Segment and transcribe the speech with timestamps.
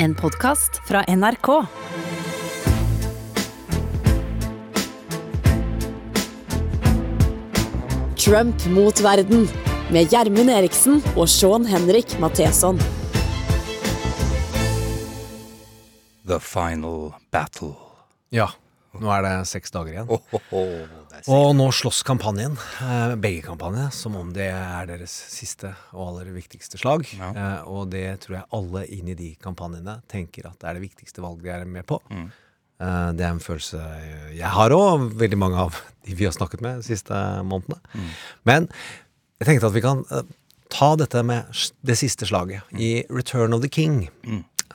[0.00, 1.46] En podkast fra NRK.
[8.16, 9.48] Trump mot verden
[9.90, 12.78] med Gjermund Eriksen og Sean Henrik Matheson.
[16.28, 17.74] The final battle.
[18.30, 18.52] Ja.
[19.02, 20.08] Nå er det seks dager igjen.
[20.10, 20.98] Oh, oh, oh.
[21.34, 22.54] Og nå slåss kampanjen,
[22.84, 27.08] eh, begge kampanjer, som om det er deres siste og aller viktigste slag.
[27.18, 27.30] Ja.
[27.32, 30.84] Eh, og det tror jeg alle inn i de kampanjene tenker at det er det
[30.86, 31.98] viktigste valget de er med på.
[32.12, 32.28] Mm.
[32.78, 33.80] Eh, det er en følelse
[34.36, 37.80] jeg har òg, veldig mange av de vi har snakket med de siste månedene.
[37.94, 38.12] Mm.
[38.46, 38.68] Men
[39.40, 40.28] jeg tenkte at vi kan eh,
[40.70, 41.50] ta dette med
[41.86, 42.62] det siste slaget.
[42.70, 42.80] Mm.
[42.80, 44.06] I Return of the King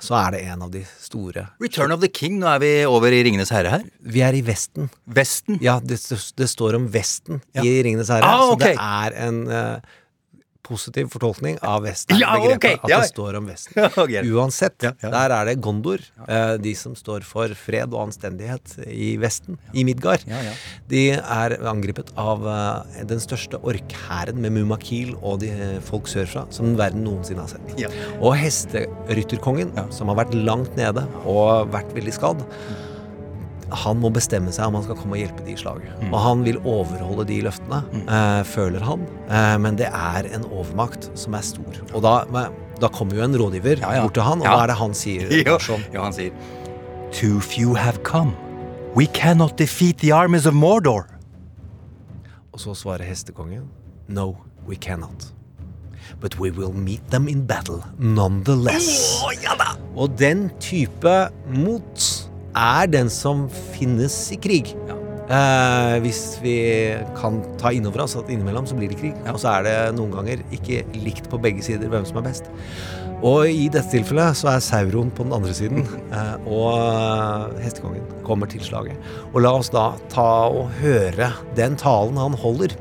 [0.03, 2.37] så er det en av de store Return of the King.
[2.41, 3.83] Nå er vi over i Ringenes herre her.
[4.03, 4.89] Vi er i Vesten.
[5.07, 5.59] Vesten.
[5.63, 5.99] Ja, det,
[6.39, 7.63] det står om Vesten Ja.
[7.63, 8.27] i Ringenes herre.
[8.27, 9.93] Ah, Så det er en eh,
[10.63, 12.17] positiv fortolkning av Vesten.
[12.21, 12.77] Ja, okay.
[12.77, 12.99] At At ja.
[13.03, 13.73] det står om Vesten.
[13.83, 14.13] Ja, ok.
[14.31, 19.57] Uansett, der er det Gondor, eh, de som står for fred og anstendighet i Vesten,
[19.73, 20.23] i Midgard.
[20.29, 20.53] Ja, ja.
[20.91, 26.45] De er angrepet av eh, den største orkhæren med Mumakil og de eh, folk sørfra
[26.53, 27.75] som verden noensinne har sett.
[28.21, 32.47] Og hesterytterkongen, som har vært langt nede og vært veldig skadd,
[33.71, 35.93] han må bestemme seg om han skal komme og hjelpe de i slaget.
[36.01, 36.11] Mm.
[36.13, 39.05] Og han vil overholde de løftene, eh, føler han.
[39.29, 41.79] Eh, men det er en overmakt som er stor.
[41.93, 44.01] Og da, men, da kommer jo en rådgiver Ja, ja.
[44.03, 44.55] bort til han, og Ja.
[44.57, 45.29] hva er det han sier?
[45.45, 45.57] Ja,
[45.93, 46.31] jo, han sier
[47.13, 48.33] Too few have come.
[48.95, 51.05] We cannot defeat the armies of Mordor.
[52.53, 53.67] Og så svarer hestekongen
[54.07, 54.35] No,
[54.67, 55.31] we cannot.
[56.19, 59.23] But we will meet them in battle nonetheless.
[59.95, 62.12] Og den type mot
[62.55, 64.73] er den som finnes i krig.
[65.23, 66.57] Eh, hvis vi
[67.17, 69.15] kan ta inn over oss at innimellom så blir det krig.
[69.31, 72.51] Og så er det noen ganger ikke likt på begge sider hvem som er best.
[73.23, 75.85] Og i dette tilfellet så er Sauron på den andre siden,
[76.17, 78.99] eh, og eh, hestekongen kommer til slaget.
[79.31, 82.75] Og la oss da ta og høre den talen han holder.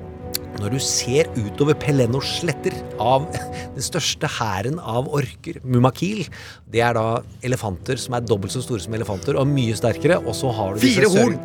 [0.61, 3.25] Når du ser utover Pelenos sletter av
[3.77, 6.27] den største hæren av orker, Mumakil
[6.71, 7.07] Det er da
[7.47, 10.21] elefanter som er dobbelt så store som elefanter, og mye sterkere.
[10.23, 11.39] Og så har du Fire horn!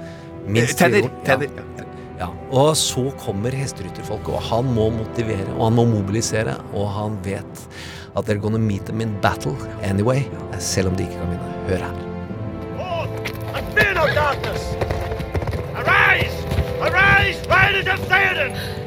[0.48, 1.26] Minst Tenner, fire horn.
[1.28, 1.50] tenner.
[1.78, 1.86] Ja.
[2.18, 2.28] Ja.
[2.50, 7.68] Og så kommer hesterytterfolket, og han må motivere, og han må mobilisere, og han vet
[8.18, 9.54] at they're gonna meet them in battle
[9.86, 10.24] anyway,
[10.58, 11.54] selv om de ikke kan vinne.
[11.70, 12.04] Hør her.
[15.78, 16.38] Arise!
[16.82, 18.87] Arise, riders of Theoden!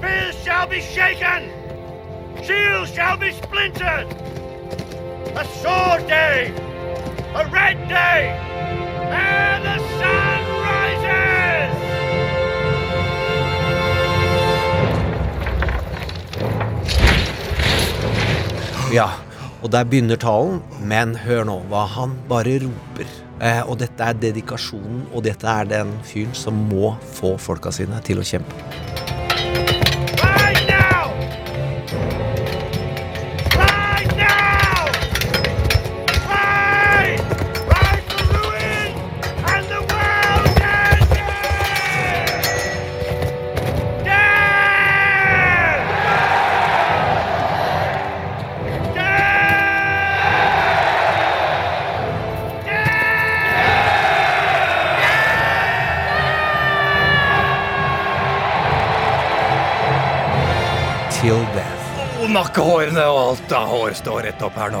[0.00, 1.50] Spears shall be shaken!
[2.42, 4.08] Shields shall be splintered!
[5.36, 6.54] A sword day!
[7.34, 8.32] A red day!
[9.12, 11.74] And the sun rises!
[18.94, 19.10] Ja,
[19.60, 23.04] og der begynner talen, men hør nå hva han bare roper.
[23.40, 28.00] Eh, og dette er dedikasjonen, og dette er den fyren som må få folka sine
[28.08, 28.89] til å kjempe.
[62.50, 64.80] Og nakkehårene og alt av hår står rett opp her nå.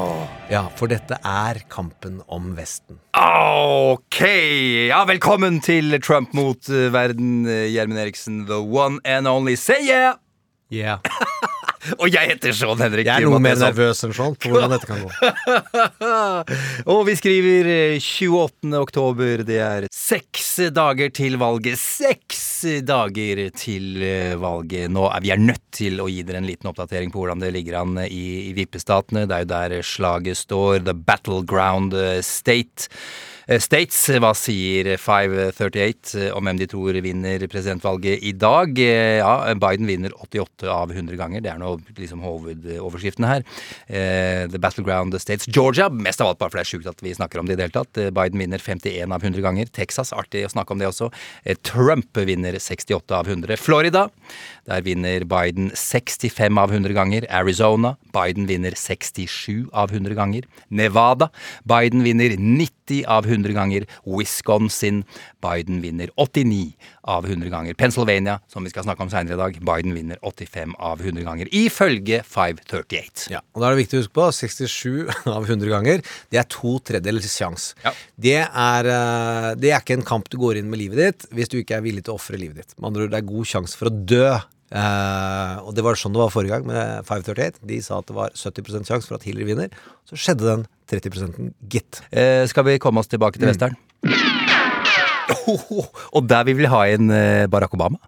[0.50, 2.98] Ja, for dette er kampen om Vesten.
[3.14, 4.18] Ok,
[4.88, 9.54] ja, velkommen til Trump mot eh, verden, eh, Gjermund Eriksen, the one and only.
[9.54, 10.18] Say yeah!
[10.68, 10.98] Yeah.
[11.98, 13.08] Og jeg heter Sean Henrik.
[13.08, 15.10] Jeg er noe mer nervøs enn Sean på hvordan dette kan gå.
[16.92, 18.72] Og vi skriver eh, 28.
[18.80, 19.44] oktober.
[19.48, 21.80] Det er seks dager til valget.
[21.80, 22.42] Seks
[22.86, 24.92] dager til eh, valget.
[24.92, 27.54] Nå er vi er nødt til å gi dere en liten oppdatering på hvordan det
[27.56, 29.26] ligger an i, i vippestatene.
[29.28, 30.84] Det er jo der slaget står.
[30.84, 32.90] The battleground eh, state.
[33.50, 38.78] Eh, States, hva sier 538 eh, om hvem de tror vinner presidentvalget i dag?
[38.78, 41.42] Eh, Ja, Biden vinner 88 av 100 ganger.
[41.42, 43.42] Det er nå liksom hovedoverskriften her.
[43.90, 45.48] The Battleground States.
[45.50, 47.58] Georgia, mest av alt bare for det er sjukt at vi snakker om det i
[47.58, 48.00] det hele tatt.
[48.14, 49.68] Biden vinner 51 av 100 ganger.
[49.74, 51.10] Texas, artig å snakke om det også.
[51.66, 53.58] Trump vinner 68 av 100.
[53.60, 54.06] Florida,
[54.70, 57.26] der vinner Biden 65 av 100 ganger.
[57.28, 60.46] Arizona, Biden vinner 67 av 100 ganger.
[60.70, 61.30] Nevada,
[61.66, 63.86] Biden vinner 90 90 av 100 ganger.
[64.04, 65.04] Wisconsin.
[65.42, 66.72] Biden vinner 89
[67.02, 67.74] av 100 ganger.
[67.74, 69.58] Pennsylvania, som vi skal snakke om seinere i dag.
[69.60, 71.48] Biden vinner 85 av 100 ganger.
[71.52, 73.30] Ifølge 538.
[73.30, 76.04] Ja, og da er det viktig å huske på 67 av 100 ganger.
[76.30, 77.76] Det er to tredjedels sjanse.
[77.84, 77.94] Ja.
[78.16, 81.60] Det, eh, det er ikke en kamp du går inn med livet ditt hvis du
[81.60, 82.78] ikke er villig til å ofre livet ditt.
[82.78, 84.26] Med andre ord, det er god sjanse for å dø.
[84.70, 87.58] Eh, og det var sånn det var forrige gang med 538.
[87.66, 89.74] De sa at det var 70% sjanse for at Hillary vinner.
[90.08, 92.02] Så skjedde den 30% gitt.
[92.10, 93.76] Uh, skal vi komme oss tilbake til western?
[96.16, 97.98] Og der vi vil ha inn uh, Barack Obama.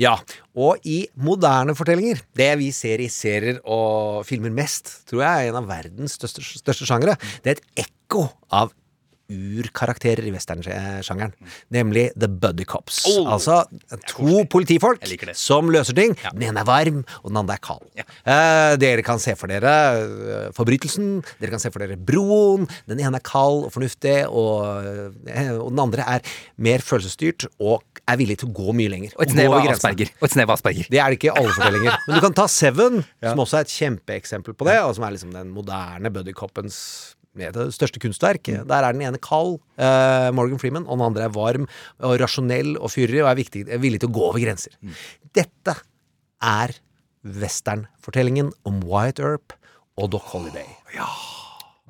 [0.00, 0.14] Ja,
[0.56, 5.50] og i moderne fortellinger, det vi ser i serier og filmer mest, tror jeg er
[5.50, 7.18] en av verdens største, største sjangere.
[7.44, 8.72] Det er et ekko av
[9.30, 11.32] urkarakterer i westernsjangeren,
[11.72, 13.02] nemlig The Buddy Cops.
[13.10, 13.62] Oh, altså
[14.10, 15.04] to politifolk
[15.38, 16.16] som løser ting.
[16.32, 17.86] Den ene er varm, og den andre er kald.
[17.96, 19.72] Eh, dere kan se for dere
[20.02, 22.68] eh, forbrytelsen, dere kan se for dere broen.
[22.90, 24.90] Den ene er kald og fornuftig, og,
[25.30, 29.16] eh, og den andre er mer følelsesstyrt og er villig til å gå mye lenger.
[29.16, 29.70] Og et snev av.
[29.72, 30.12] Asperger.
[30.20, 30.90] Og et Asperger.
[30.92, 31.98] Det er det ikke i alle fortellinger.
[32.06, 35.16] Men du kan ta Seven, som også er et kjempeeksempel på det, og som er
[35.16, 36.78] liksom den moderne buddycoppens
[37.34, 38.44] det største kunstverk.
[38.44, 41.68] Der er den ene kald, eh, Morgan Freeman, og den andre er varm
[42.00, 44.76] og rasjonell og fyrig og er, viktig, er villig til å gå over grenser.
[45.32, 45.76] Dette
[46.42, 46.74] er
[47.22, 49.54] westernfortellingen om Wyatt Earp
[49.96, 50.66] og Doc Holiday.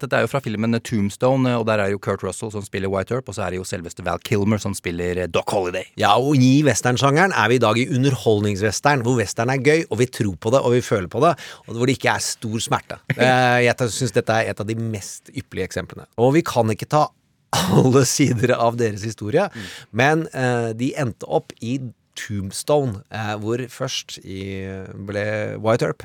[0.03, 3.15] Dette er jo fra filmen Tombstone, og der er jo Kurt Russell som spiller White
[3.15, 5.87] Earp, og så er det jo selveste Val Kilmer som spiller eh, Doc Holiday.
[6.01, 10.01] Ja, og i westernsjangeren er vi i dag i underholdningswestern, hvor western er gøy, og
[10.03, 11.33] vi tror på det, og vi føler på det,
[11.69, 12.99] og hvor det ikke er stor smerte.
[13.23, 16.09] Eh, Jeg syns dette er et av de mest ypperlige eksemplene.
[16.19, 17.05] Og vi kan ikke ta
[17.53, 19.47] alle sider av deres historie,
[19.95, 21.79] men eh, de endte opp i
[22.19, 22.99] Tombstone,
[23.41, 25.23] hvor først ble
[25.65, 26.03] White Earp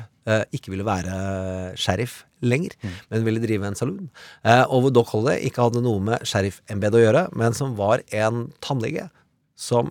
[0.54, 2.74] ikke ville være sheriff lenger,
[3.10, 4.10] men ville drive en saloon.
[4.44, 8.04] Eh, og hvor Doc Holliday ikke hadde noe med sheriffembetet å gjøre, men som var
[8.14, 9.08] en tannlege
[9.58, 9.90] som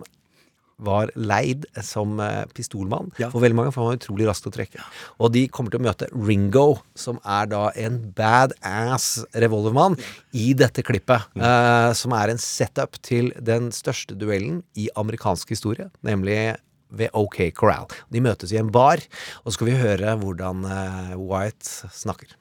[0.77, 3.31] var leid som eh, pistolmann Ja.
[3.33, 4.83] for veldig mange, for han var utrolig rask til å trekke.
[5.25, 9.97] Og de kommer til å møte Ringo, som er da en badass revolvermann,
[10.37, 11.25] i dette klippet.
[11.35, 16.57] eh, som er en setup til den største duellen i amerikansk historie, nemlig
[16.89, 17.87] ved OK Corral.
[18.13, 19.01] De møtes i en bar,
[19.43, 22.35] og så skal vi høre hvordan eh, White snakker.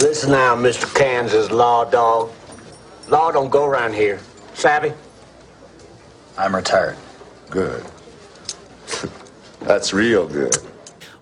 [0.00, 0.86] Listen now, Mr.
[0.94, 2.30] Kansas law dog.
[3.08, 4.18] Law don't go around here.
[4.54, 4.92] Savvy?
[6.36, 6.96] I'm retired.
[7.50, 7.82] Good.
[9.68, 10.58] That's real good.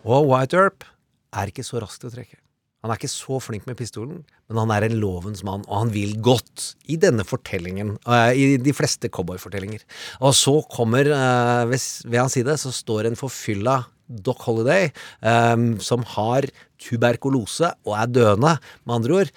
[0.05, 0.85] Og White Earp
[1.33, 2.39] er ikke så rask til å trekke.
[2.83, 5.93] Han er ikke så flink med pistolen, men han er en lovens mann, og han
[5.95, 9.83] vil godt i denne fortellingen, eh, i de fleste cowboyfortellinger.
[10.21, 16.05] Og så kommer, eh, ved, hans side, så står en forfylla Doc Holiday, eh, som
[16.15, 16.43] har
[16.79, 19.31] tuberkulose og er døende, med andre ord.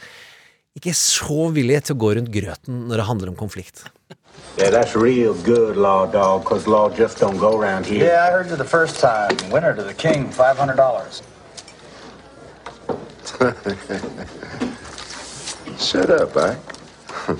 [0.77, 3.85] Ikke så villig til å gå rundt grøten når det handler om konflikt.
[4.57, 8.05] Yeah, that's real good, law dog, because law just don't go around here.
[8.05, 9.35] Yeah, I heard you the first time.
[9.51, 11.21] Winner to the king, $500.
[15.79, 16.55] Shut up, eh?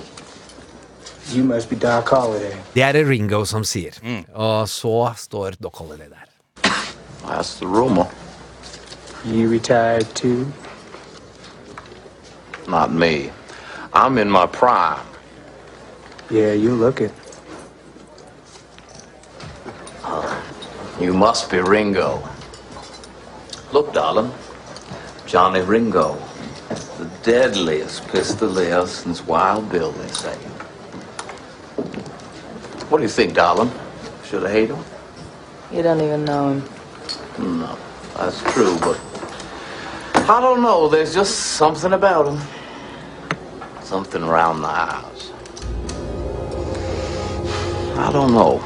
[1.32, 2.56] You must be Doc Holliday.
[2.74, 3.94] Det er det Ringo som sier.
[4.34, 6.26] Og så står Doc Holiday der.
[7.26, 8.06] That's the rumor.
[9.24, 10.46] You retired too?
[12.68, 13.30] Not me.
[13.92, 15.06] I'm in my prime.
[16.30, 17.12] Yeah, you look it.
[21.00, 22.18] You must be Ringo.
[23.72, 24.32] Look, darling.
[25.26, 26.16] Johnny Ringo.
[27.22, 30.34] Deadliest pistolier since Wild Bill, they say.
[32.88, 33.70] What do you think, darling?
[34.24, 34.82] Should I hate him?
[35.70, 36.64] You don't even know him.
[37.38, 37.78] No,
[38.16, 38.98] that's true, but
[40.14, 40.88] I don't know.
[40.88, 42.40] There's just something about him.
[43.82, 45.32] Something around the house.
[47.98, 48.64] I don't know.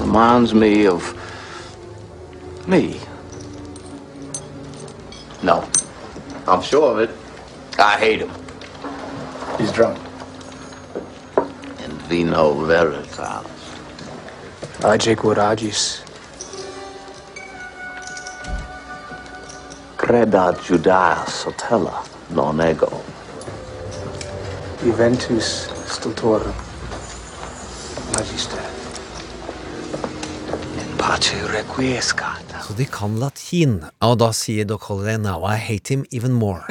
[0.00, 1.14] Reminds me of
[2.66, 2.98] me.
[5.42, 5.68] No,
[6.48, 7.23] I'm sure of it.
[7.78, 8.30] I hate him.
[9.58, 9.98] He's drunk.
[11.82, 13.46] In vino veritas.
[14.80, 16.02] Ajay Agis.
[19.96, 23.02] Creda Judaea Sotella non ego.
[24.82, 26.54] Juventus Stultorum.
[28.12, 28.62] Magister.
[30.78, 32.43] In pace requiescat.
[32.64, 36.64] Så de kan latin, og da sier Doc Holiday 'Now I hate him even more'.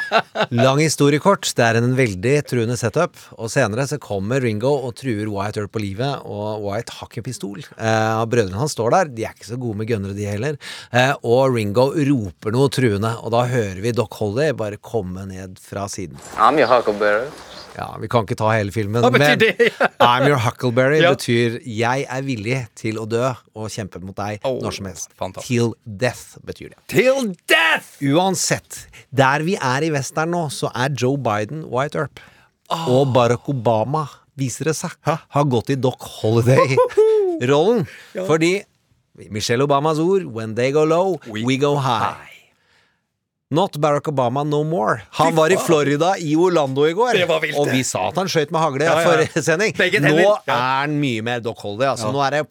[0.50, 5.30] Lang historiekort, det er en veldig truende setup, og senere så kommer Ringo og truer
[5.30, 7.62] Wyatt Earp på livet, og Wyatt har ikke pistol.
[7.78, 10.58] Eh, brødrene hans står der, de er ikke så gode med gønnere de heller,
[10.90, 15.62] eh, og Ringo roper noe truende, og da hører vi Doc Holiday bare komme ned
[15.62, 16.18] fra siden.
[16.34, 17.30] I'm your huckleberry.
[17.78, 19.68] Ja, Vi kan ikke ta hele filmen, Hva betyr men det?
[20.02, 21.12] I'm your huckleberry Ja.
[21.14, 23.22] betyr 'jeg er villig til å dø
[23.54, 25.08] og kjempe mot deg Åh, når som helst'.
[25.14, 25.46] fantastisk.
[25.46, 26.78] Till death betyr det.
[26.88, 28.02] Till death!
[28.02, 32.18] Uansett, der vi er i western nå, så er Joe Biden White Earp.
[32.70, 37.86] Og Barack Obama, viser det seg, har gått i Doc Holiday-rollen.
[38.26, 38.62] Fordi
[39.30, 42.14] Michelle Obamas ord 'When they go low, we, go high'.
[43.50, 45.02] Not Barack Obama no more.
[45.16, 47.16] Han var i Florida, i Orlando i går.
[47.56, 49.72] Og vi sa at han skøyt med hagle Ja, ja, forrige sending.
[50.04, 51.94] Nå er han mye mer Doc Holiday.
[51.94, 52.42] Altså, Nå er det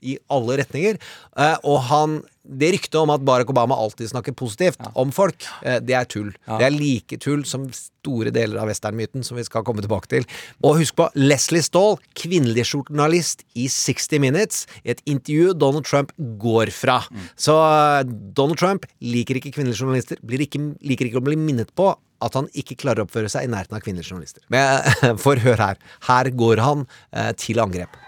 [0.00, 0.96] i alle retninger.
[1.36, 5.78] Eh, og han det ryktet om at Barack Obama alltid snakker positivt om folk, eh,
[5.78, 6.32] det er tull.
[6.46, 10.26] Det er like tull som store deler av westernmyten, som vi skal komme tilbake til.
[10.66, 16.12] Og husk på Leslie Stahl, kvinnelig journalist i 60 Minutes, i et intervju Donald Trump
[16.42, 17.00] går fra.
[17.38, 18.02] Så eh,
[18.34, 22.36] Donald Trump liker ikke kvinnelige journalister, blir ikke, liker ikke å bli minnet på at
[22.38, 24.42] han ikke klarer å oppføre seg i nærheten av kvinnelige journalister.
[24.52, 25.80] Men for hør her.
[26.06, 27.98] Her går han eh, til angrep.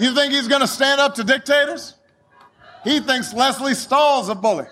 [0.00, 1.94] You think he's gonna stand up to dictators?
[2.84, 4.66] He thinks Leslie Stahl's a bully.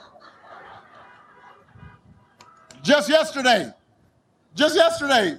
[2.82, 3.70] Just yesterday,
[4.54, 5.36] just yesterday,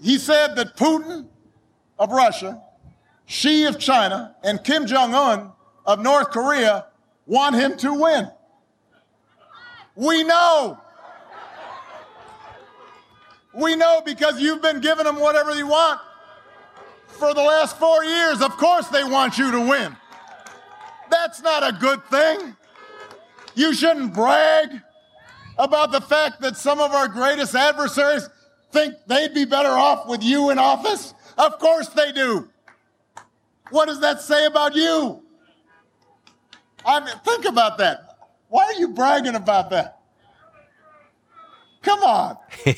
[0.00, 1.26] he said that Putin
[1.98, 2.62] of Russia,
[3.26, 5.52] Xi of China, and Kim Jong un
[5.86, 6.86] of North Korea
[7.26, 8.30] want him to win.
[9.96, 10.78] We know.
[13.54, 16.00] We know because you've been giving them whatever you want
[17.06, 18.42] for the last four years.
[18.42, 19.96] Of course, they want you to win.
[21.14, 22.56] That's not a good thing.
[23.54, 24.80] You shouldn't brag
[25.56, 28.28] about the fact that some of our greatest adversaries
[28.72, 31.14] think they'd be better off with you in office.
[31.38, 32.48] Of course they do.
[33.70, 35.22] What does that say about you?
[36.84, 38.18] I mean, think about that.
[38.48, 40.00] Why are you bragging about that?
[41.82, 42.36] Come on.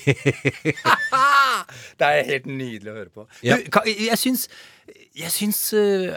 [1.98, 3.24] Det er helt nydelig å høre på.
[3.46, 3.56] Ja.
[3.62, 4.48] Du, jeg syns
[5.16, 6.12] jeg syns øh,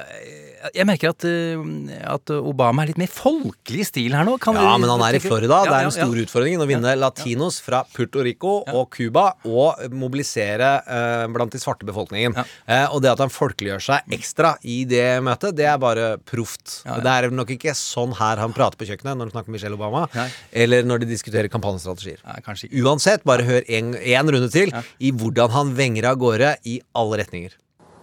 [0.75, 1.59] Jeg merker at, øh,
[2.03, 4.35] at Obama er litt mer folkelig i stil her nå.
[4.43, 5.61] Kan Ja, men han er i Florida.
[5.63, 6.25] Det er en den store ja.
[6.27, 11.87] utfordringen å vinne latinos fra Puerto Rico og Cuba og mobilisere eh, blant de svarte
[11.87, 12.35] befolkningen.
[12.39, 16.81] Eh, og det at han folkeliggjør seg ekstra i det møtet, det er bare proft.
[16.83, 19.79] Det er nok ikke sånn her han prater på kjøkkenet når han snakker med Michelle
[19.79, 20.27] Obama, Nei.
[20.65, 22.19] eller når de diskuterer kampanjestrategier.
[22.83, 27.23] Uansett, bare hør en, en runde til i hvordan han venger av gårde i alle
[27.23, 27.55] retninger.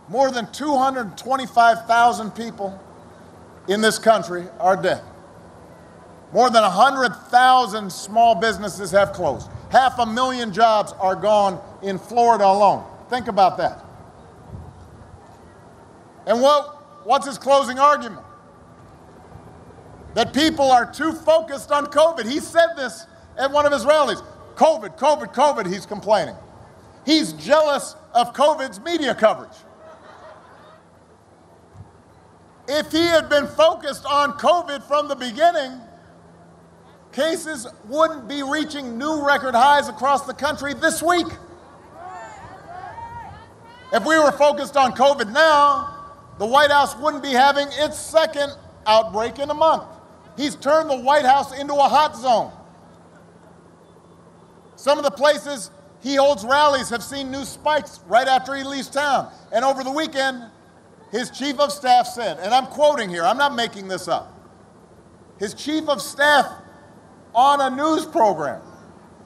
[0.09, 2.81] More than 225,000 people
[3.69, 5.03] in this country are dead.
[6.33, 9.49] More than 100,000 small businesses have closed.
[9.71, 12.85] Half a million jobs are gone in Florida alone.
[13.09, 13.85] Think about that.
[16.27, 18.23] And what, what's his closing argument?
[20.15, 22.29] That people are too focused on COVID.
[22.29, 23.07] He said this
[23.39, 24.23] at one of his rallies.
[24.57, 26.35] COVID, COVID, COVID, he's complaining.
[27.05, 29.57] He's jealous of COVID's media coverage.
[32.68, 35.80] If he had been focused on COVID from the beginning,
[37.12, 41.26] cases wouldn't be reaching new record highs across the country this week.
[43.92, 45.94] If we were focused on COVID now,
[46.38, 48.52] the White House wouldn't be having its second
[48.87, 49.85] outbreak in a month.
[50.37, 52.52] He's turned the White House into a hot zone.
[54.75, 55.70] Some of the places
[56.02, 59.32] he holds rallies have seen new spikes right after he leaves town.
[59.52, 60.44] And over the weekend,
[61.13, 64.33] his chief of staff said, and I'm quoting here, I'm not making this up.
[65.39, 66.47] His chief of staff
[67.35, 68.63] on a news program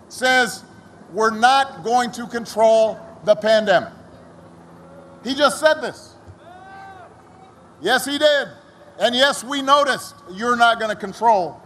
[0.08, 0.64] says,
[1.12, 3.92] We're not going to control the pandemic.
[5.24, 6.14] He just said this.
[7.80, 8.48] Yes, he did.
[8.98, 11.60] And yes, we noticed you're not going to control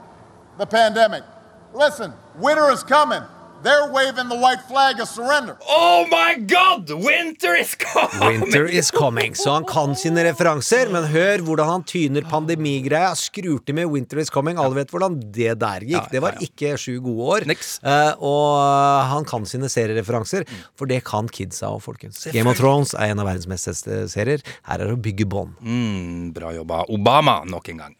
[0.58, 1.24] the pandemic.
[1.72, 3.22] Listen, winter is coming.
[3.64, 5.56] They're waving the white flag of surrender.
[5.66, 6.90] Oh my god!
[6.90, 8.42] Winter is coming!
[8.42, 9.32] Winter is coming.
[9.34, 13.14] Så han kan sine referanser, men hør hvordan han tyner pandemigreia.
[13.16, 14.60] Skrur til med Winter is coming.
[14.60, 16.10] Alle vet hvordan det der gikk.
[16.12, 17.48] Det var ikke sju gode år.
[17.54, 20.44] Eh, og eh, han kan sine seriereferanser,
[20.76, 22.20] for det kan kidsa òg, folkens.
[22.36, 24.44] Game of Thrones er en av verdens mest sette serier.
[24.68, 25.56] Her er det å bygge bånd.
[25.64, 27.96] Mm, bra jobba, Obama, nok en gang.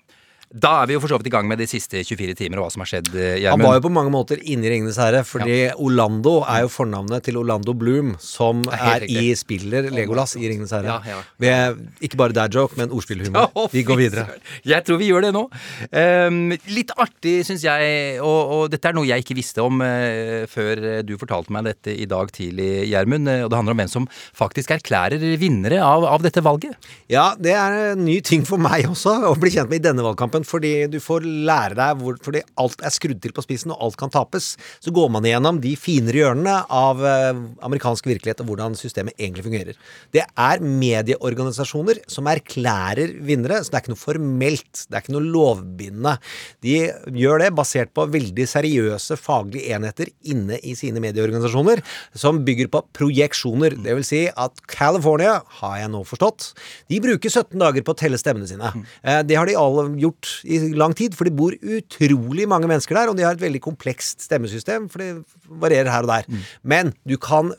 [0.54, 2.68] Da er vi jo for så vidt i gang med de siste 24 timer og
[2.68, 3.50] hva som har skjedd, Gjermund.
[3.50, 7.25] Han var jo på mange måter inne i Ringenes herre, fordi Orlando er jo fornavnet
[7.26, 10.94] til Orlando Bloom, som er er i spiller Legolas i Ringenes herre.
[10.94, 11.20] Ja, ja.
[11.40, 13.50] Vi er ikke bare dad joke, men ordspillhumor.
[13.58, 14.38] Å, Vi går videre.
[14.66, 15.44] Jeg tror vi gjør det nå.
[15.90, 20.44] Um, litt artig, syns jeg, og, og dette er noe jeg ikke visste om uh,
[20.50, 23.30] før eh, du fortalte meg dette i dag tidlig, Gjermund.
[23.30, 26.78] eh, og det handler om hvem som faktisk erklærer vinnere av, av dette valget.
[27.12, 30.04] Ja, det er en ny ting for meg også, å bli kjent med i denne
[30.06, 30.43] valgkampen.
[30.48, 33.98] Fordi du får lære deg hvor, Fordi alt er skrudd til på spissen, og alt
[34.00, 34.54] kan tapes.
[34.84, 37.32] Så går man igjennom de finere hjørnene av eh,
[37.66, 39.78] amerikansk virkelighet og hvordan systemet egentlig fungerer.
[40.14, 44.84] Det er medieorganisasjoner som erklærer vinnere, så det er ikke noe formelt.
[44.88, 46.16] Det er ikke noe lovbindende.
[46.64, 46.76] De
[47.20, 51.82] gjør det basert på veldig seriøse faglige enheter inne i sine medieorganisasjoner,
[52.18, 53.78] som bygger på projeksjoner.
[53.84, 56.50] Det vil si at California, har jeg nå forstått,
[56.90, 58.72] de bruker 17 dager på å telle stemmene sine.
[59.02, 62.96] Eh, Det har de alle gjort i lang tid, for det bor utrolig mange mennesker
[62.98, 66.42] der, og de har et veldig komplekst stemmesystem, for det varierer her og der.
[66.62, 67.52] Men du kan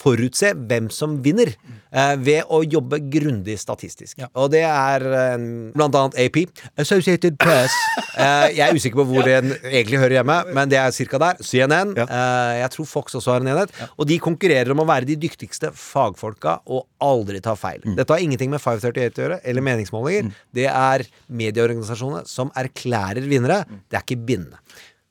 [0.00, 1.52] forutse hvem som vinner,
[1.92, 4.20] eh, ved å jobbe grundig statistisk.
[4.34, 5.36] Og det er eh,
[5.74, 6.40] blant annet AP,
[6.80, 7.74] Associated Press.
[8.16, 11.40] eh, jeg er usikker på hvor den egentlig hører hjemme, men det er cirka der.
[11.44, 11.94] CNN.
[12.06, 13.74] Eh, jeg tror Fox også har en enhet.
[13.96, 17.82] Og de konkurrerer om å være de dyktigste fagfolka og aldri ta feil.
[17.96, 20.30] Dette har ingenting med 538 å gjøre, eller meningsmålinger.
[20.54, 21.06] Det er
[21.40, 23.62] medieorganisasjonene som erklærer vinnere.
[23.88, 24.60] Det er ikke bindende.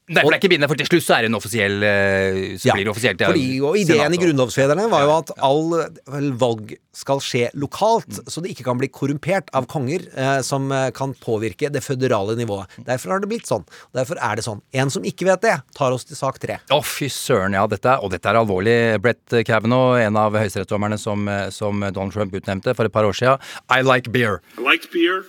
[0.10, 2.74] Det er ikke bindende, for til slutt så er det en offisiell eh, Så Ja,
[2.74, 5.70] blir det offisielt ja, fordi, og Ideen senat i og- grunnlovsfedrene var jo at all
[6.10, 10.66] vel, valg skal skje lokalt, så det ikke kan bli korrumpert av konger eh, som
[10.74, 12.68] eh, kan påvirke det føderale nivået.
[12.89, 13.63] Derfor har det blitt sånn.
[13.96, 14.60] Derfor er det sånn.
[14.74, 16.58] En som ikke vet det, tar oss til sak tre.
[16.74, 17.68] Å, fy søren, ja.
[17.70, 18.75] Dette, er- og dette er alvorlig.
[19.06, 23.13] Brett Kavanaugh, en av høyesterettsdommerne som, eh, som Donald Trump utnevnte for et par år
[23.16, 23.39] siden.
[23.70, 24.42] I like beer.
[24.58, 25.24] I like beer,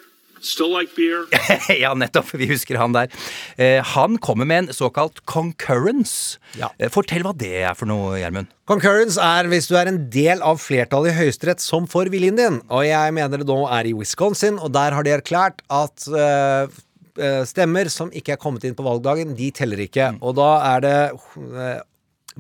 [0.71, 1.27] like beer.
[1.83, 2.33] ja, nettopp.
[2.39, 3.11] Vi husker han der.
[3.57, 6.39] Eh, han kommer med en såkalt concurrence.
[6.59, 6.71] Ja.
[6.93, 8.51] fortell hva det er for noe, Gjermund.
[8.71, 12.61] Concurrence er hvis du er en del av flertallet i Høyesterett som får viljen din.
[12.71, 16.81] Og jeg mener det nå er i Wisconsin, og der har de erklært at eh,
[17.19, 20.13] eh, stemmer som ikke er kommet inn på valgdagen, de teller ikke.
[20.23, 21.81] Og da er det eh,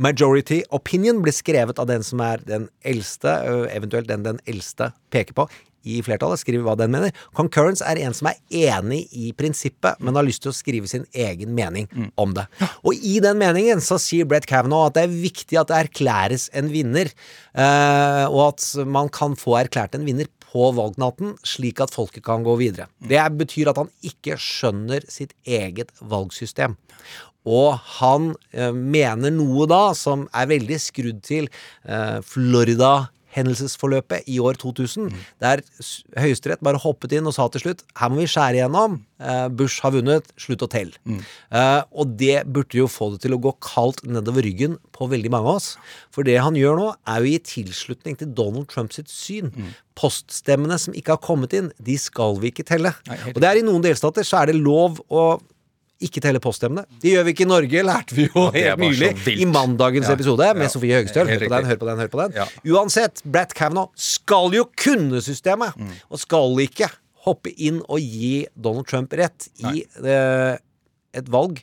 [0.01, 3.35] Majority opinion blir skrevet av den som er den eldste,
[3.75, 5.49] eventuelt den den eldste peker på.
[5.85, 7.15] I flertallet skriver hva den mener.
[7.37, 11.07] Concurrence er en som er enig i prinsippet, men har lyst til å skrive sin
[11.13, 11.89] egen mening
[12.21, 12.47] om det.
[12.85, 16.49] Og i den meningen så sier Brett Kavanaugh at det er viktig at det erklæres
[16.57, 17.13] en vinner,
[17.55, 22.45] eh, og at man kan få erklært en vinner på valgnatten, slik at folket kan
[22.47, 22.89] gå videre.
[22.99, 26.77] Det betyr at han ikke skjønner sitt eget valgsystem.
[27.49, 31.49] Og han eh, mener noe da som er veldig skrudd til
[31.89, 37.61] eh, Florida hendelsesforløpet i år 2000, der s- Høyesterett bare hoppet inn og sa til
[37.65, 39.01] slutt her må vi skjære igjennom.
[39.21, 40.93] Eh, Bush har vunnet, slutt å telle.
[41.07, 45.31] Eh, og det burde jo få det til å gå kaldt nedover ryggen på veldig
[45.31, 45.77] mange av oss.
[46.11, 49.53] For det han gjør nå, er jo i tilslutning til Donald Trumps sitt syn.
[49.95, 52.95] Poststemmene som ikke har kommet inn, de skal vi ikke telle.
[53.07, 55.25] Nei, Og det er i noen delstater så er det lov å
[56.01, 56.87] ikke telle poststemmene.
[57.03, 60.15] Det gjør vi ikke i Norge, lærte vi jo helt nylig i mandagens Ja.
[60.17, 60.69] episode med Ja.
[60.73, 61.29] Sofie Høgestøl.
[61.29, 62.49] Hør på den, hør på den, hør på den.
[62.73, 65.93] Uansett, Brett Kavanaugh skal jo kunne systemet, Mm.
[66.11, 66.89] og skal ikke
[67.27, 70.57] hoppe inn og gi Donald Trump rett i eh,
[71.13, 71.61] et valg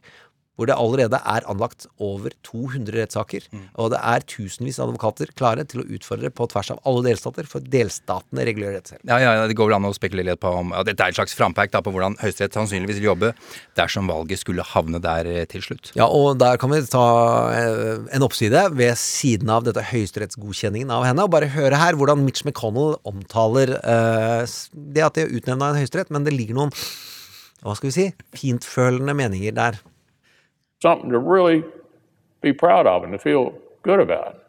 [0.58, 3.68] hvor det allerede er anlagt over 200 rettssaker, Mm.
[3.78, 7.46] og det er tusenvis av advokater klare til å utfordre på tvers av alle delstater,
[7.46, 9.02] for delstatene regulerer dette selv.
[9.06, 11.16] Ja, ja, Det går vel an å spekulere litt på om ja, Dette er et
[11.20, 13.34] slags frampeik på hvordan Høyesterett sannsynligvis vil jobbe
[13.78, 15.92] dersom valget skulle havne der eh, til slutt.
[15.96, 17.06] Ja, og der kan vi ta
[17.54, 22.24] eh, en oppside ved siden av dette høyesterettsgodkjenningen av henne, og bare høre her hvordan
[22.26, 26.74] Mitch McConnell omtaler eh, det at de har utnevna en høyesterett, men det ligger noen,
[27.62, 29.78] hva skal vi si, fintfølende meninger der.
[30.82, 31.64] Something to really
[32.42, 34.44] be proud of and to feel good about.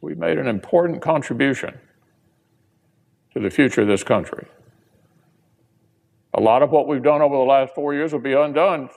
[0.00, 1.78] We made an important contribution
[3.32, 4.46] to the future of this country.
[6.34, 8.90] A lot of what we've done over the last four years will be undone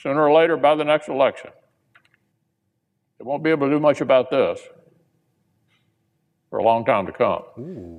[0.00, 1.50] sooner or later by the next election.
[3.18, 4.60] They won't be able to do much about this
[6.48, 7.42] for a long time to come.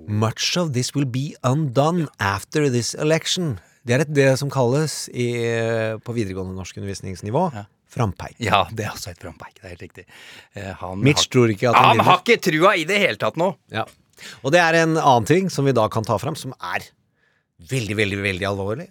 [0.07, 3.59] Much of this will be undone after this election.
[3.87, 5.27] Det er et, det som kalles i,
[6.03, 7.43] på videregående norskundervisningsnivå
[7.89, 8.35] frampeik.
[8.43, 9.55] Ja, det er også et frampeik.
[9.57, 10.05] Det er helt riktig.
[10.53, 12.09] Eh, Han Mitch har, tror ikke at han han vinner.
[12.11, 13.53] har ikke trua i det hele tatt nå!
[13.73, 13.85] Ja.
[14.43, 16.85] Og det er en annen ting som vi da kan ta fram, som er
[17.71, 18.89] veldig, veldig, veldig alvorlig.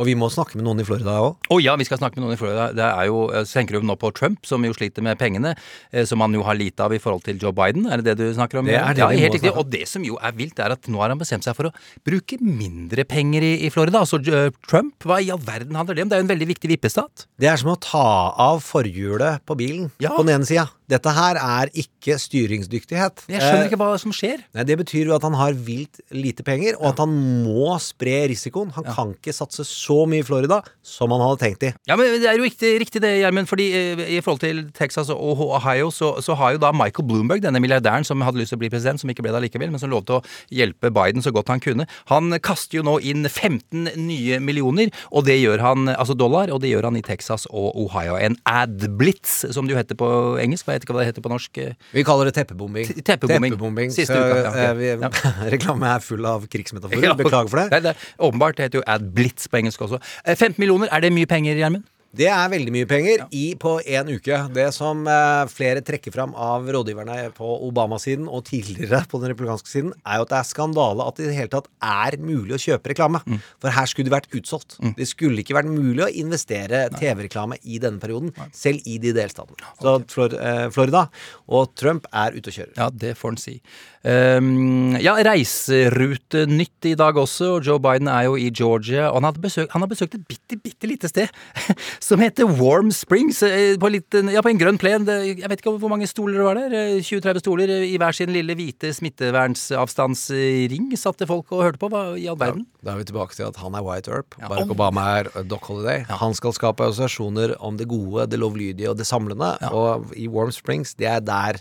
[0.00, 1.34] Og vi må snakke med noen i Florida òg.
[1.52, 2.70] Å ja, vi skal snakke med noen i Florida.
[2.76, 5.52] Det er jo, eh, tenker du nå på Trump, som jo sliter med pengene,
[5.92, 7.84] eh, som han jo har lite av i forhold til Joe Biden.
[7.92, 8.64] Er det det du snakker om?
[8.70, 9.52] Det er det ja, vi helt riktig.
[9.60, 11.74] Og det som jo er vilt, er at nå har han bestemt seg for å
[12.06, 14.00] bruke mindre penger i, i Florida.
[14.00, 16.12] Altså eh, Trump, hva i all verden handler det om?
[16.14, 17.26] Det er jo en veldig viktig vippestat.
[17.38, 18.06] Det er som å ta
[18.40, 20.14] av forhjulet på bilen Ja.
[20.16, 20.70] på den ene sida.
[20.90, 23.26] Dette her er ikke styringsdyktighet.
[23.30, 24.40] Jeg skjønner ikke hva som skjer.
[24.56, 27.12] Nei, Det betyr jo at han har vilt lite penger, og at han
[27.44, 28.72] må spre risikoen.
[28.74, 31.72] Han kan ikke satse så så mye i Florida som han hadde tenkt i.
[31.90, 33.48] Ja, men Det er jo riktig, riktig det, Gjermund.
[33.50, 37.42] fordi eh, I forhold til Texas og Ohio så, så har jo da Michael Bloomberg,
[37.42, 39.82] denne milliardæren som hadde lyst til å bli president, som ikke ble det allikevel, men
[39.82, 40.22] som lovte å
[40.54, 45.26] hjelpe Biden så godt han kunne, han kaster jo nå inn 15 nye millioner, og
[45.26, 48.14] det gjør han, altså dollar, og det gjør han i Texas og Ohio.
[48.20, 50.08] En ad-blitz, som det jo heter på
[50.42, 50.66] engelsk.
[50.68, 51.60] Hva vet ikke hva det heter på norsk?
[51.96, 52.86] Vi kaller det teppebombing.
[53.00, 53.90] Te- teppebombing.
[53.94, 54.82] Siste Så, uka, ja, ok.
[54.84, 55.10] eh, Ja.
[55.54, 57.04] Reklame er full av krigsmetaforer.
[57.10, 57.68] Ja, Beklager for det.
[57.74, 58.56] Nei, det er, åpenbart.
[58.58, 60.02] Det heter jo ad-blitz på engelsk også.
[60.24, 61.88] Eh, 15 millioner, er det mye penger, Gjermund?
[62.10, 64.38] Det er veldig mye penger i, på én uke.
[64.50, 69.70] Det som eh, flere trekker fram av rådgiverne på Obama-siden og tidligere på den republikanske
[69.70, 72.56] siden, er jo at det er skandale at det i det hele tatt er mulig
[72.56, 73.22] å kjøpe reklame.
[73.30, 73.38] Mm.
[73.62, 74.80] For her skulle det vært utsolgt.
[74.98, 79.70] Det skulle ikke vært mulig å investere TV-reklame i denne perioden, selv i de delstatene.
[80.10, 81.06] Så eh, Florida
[81.46, 82.74] og Trump er ute og kjører.
[82.74, 83.60] Ja, det får en si.
[84.00, 87.50] Um, ja, Reiserutenytt i dag også.
[87.58, 89.10] og Joe Biden er jo i Georgia.
[89.12, 91.28] Og han, besøkt, han har besøkt et bitte, bitte lite sted
[92.08, 93.42] som heter Warm Springs.
[93.44, 95.04] eh, På, en ja, på en grønn plen.
[95.04, 96.72] Jeg vet ikke hvor mange stoler det var der.
[96.96, 101.92] eh, 20-30 stoler eh, i hver sin lille hvite smittevernsavstandsring satte folk og hørte på.
[101.92, 102.64] Hva i all verden?
[102.80, 104.36] Da er vi tilbake til at han er White Earp.
[104.40, 106.06] Barack Obama er Doc Holiday.
[106.08, 109.58] Han skal skape assosiasjoner om det gode, det lovlydige og det samlende.
[109.74, 111.60] Og i Warm Springs, det er der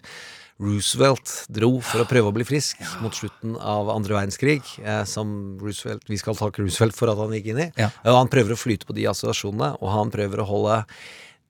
[0.59, 4.59] Roosevelt dro for å prøve å bli frisk mot slutten av andre verdenskrig.
[4.83, 7.71] Eh, som Roosevelt, Vi skal takke Roosevelt for at han gikk inn i.
[7.79, 7.89] Ja.
[8.03, 10.81] Og han prøver å flyte på de assosiasjonene, og han prøver å holde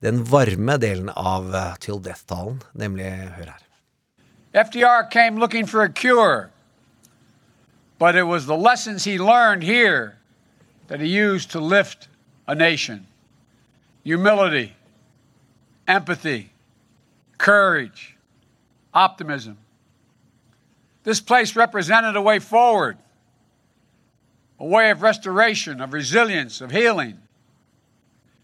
[0.05, 3.65] den varme delen av uh, Till Death-talen, nemlig Hør her.
[4.53, 6.49] FDR came looking for a cure,
[7.99, 10.17] but it was the lessons he learned here
[10.87, 12.07] that he used to lift
[12.47, 13.05] a nation
[14.03, 14.75] humility,
[15.87, 16.49] empathy,
[17.37, 18.17] courage,
[18.93, 19.57] optimism.
[21.03, 22.97] This place represented a way forward,
[24.59, 27.19] a way of restoration, of resilience, of healing.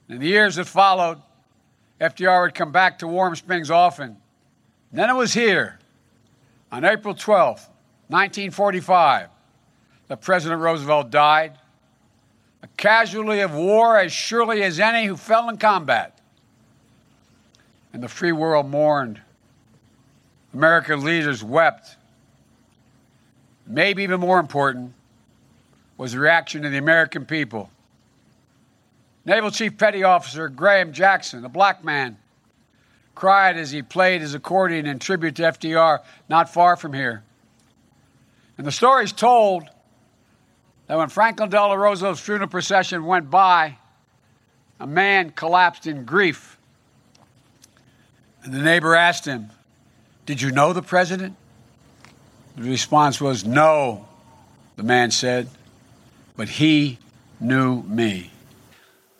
[0.07, 1.21] In the years that followed,
[1.99, 4.17] FDR would come back to Warm Springs often.
[4.91, 5.79] Then it was here,
[6.71, 7.67] on April 12th,
[8.07, 9.29] 1945,
[10.07, 11.57] that President Roosevelt died,
[12.61, 16.19] a casualty of war as surely as any who fell in combat.
[17.93, 19.21] And the free world mourned.
[20.55, 21.97] American leaders wept.
[23.67, 24.93] Maybe even more important
[25.97, 27.69] was the reaction of the American people.
[29.25, 32.17] Naval Chief Petty Officer Graham Jackson, a black man,
[33.15, 37.21] cried as he played his accordion in tribute to FDR not far from here.
[38.57, 39.63] And the story's told
[40.87, 43.77] that when Franklin Delano Roosevelt's funeral procession went by,
[44.79, 46.57] a man collapsed in grief.
[48.43, 49.49] And the neighbor asked him,
[50.25, 51.35] Did you know the president?
[52.57, 54.05] The response was, No,
[54.75, 55.47] the man said,
[56.35, 56.97] but he
[57.39, 58.31] knew me.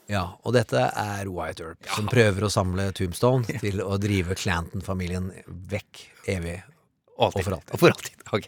[0.10, 5.32] Ja, og dette er White Earp, som prøver å samle Tombstone til å drive Clanton-familien
[5.72, 6.60] vekk evig
[7.18, 7.72] og for alltid.
[7.74, 8.12] Og for alltid.
[8.36, 8.48] Ok.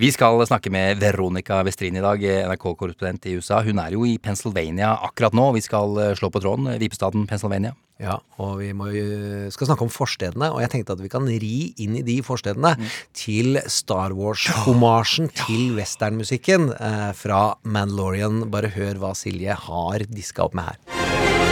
[0.00, 3.58] Vi skal snakke med Veronica Westrin i dag, NRK-korrespondent i USA.
[3.66, 5.50] Hun er jo i Pennsylvania akkurat nå.
[5.58, 6.70] Vi skal eh, slå på tråden.
[6.80, 7.74] Vipestaden Pennsylvania.
[8.00, 11.74] Ja, og vi jo- skal snakke om forstedene, og jeg tenkte at vi kan ri
[11.84, 12.72] inn i de forstedene
[13.12, 18.46] til Star Wars-hommasjen til westernmusikken eh, fra Mandalorian.
[18.50, 21.49] Bare hør hva Silje har diska opp med her.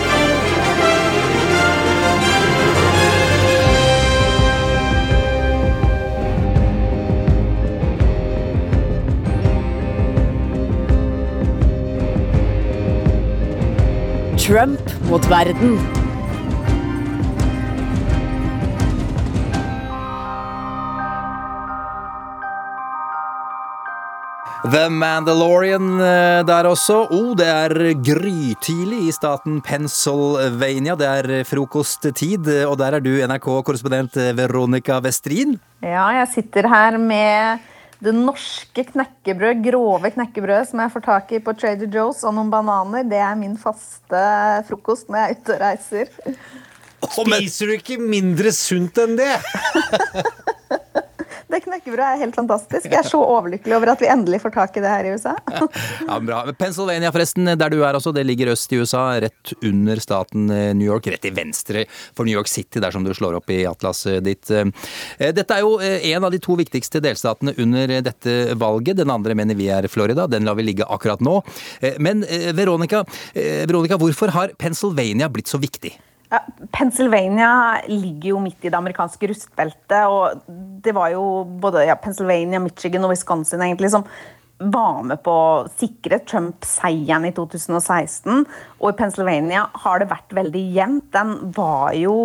[14.48, 14.80] Trump
[15.10, 15.74] mot verden.
[24.64, 27.10] The Mandalorian eh, der også.
[27.12, 30.96] Oh, det er grytidlig i staten Pennsylvania.
[30.96, 35.58] Det er frokosttid, og der er du NRK-korrespondent Veronica Westrin.
[35.84, 37.68] Ja, jeg sitter her med
[38.04, 42.52] det norske knekkebrød, grove knekkebrødet som jeg får tak i på Trader Joe's, og noen
[42.52, 43.06] bananer.
[43.08, 44.22] Det er min faste
[44.68, 46.14] frokost når jeg er ute og reiser.
[47.08, 49.34] Spiser du ikke mindre sunt enn det?
[51.48, 52.86] Det knekkebrødet er helt fantastisk.
[52.92, 55.32] Jeg er så overlykkelig over at vi endelig får tak i det her i USA.
[55.48, 56.40] Ja, bra.
[56.58, 60.74] Pennsylvania, forresten, der du er også, det ligger øst i USA, rett under staten eh,
[60.76, 61.08] New York.
[61.08, 64.50] Rett til venstre for New York City, dersom du slår opp i atlaset ditt.
[64.52, 64.68] Eh,
[65.32, 69.00] Dette er jo eh, en av de to viktigste delstatene under eh, dette valget.
[69.00, 70.28] Den andre mener vi er Florida.
[70.28, 71.40] Den lar vi ligge akkurat nå.
[71.80, 75.94] Eh, Men eh, Veronica, eh, Veronica hvorfor har Pennsylvania blitt så viktig?
[76.28, 76.42] Ja,
[76.76, 80.02] Pennsylvania ligger jo midt i det amerikanske rustbeltet.
[80.04, 80.42] og
[80.84, 84.04] Det var jo både ja, Pennsylvania, Michigan og Wisconsin egentlig som
[84.58, 88.44] var med på å sikre Trump seieren i 2016.
[88.82, 91.06] Og i Pennsylvania har det vært veldig jevnt.
[91.14, 92.16] Den var jo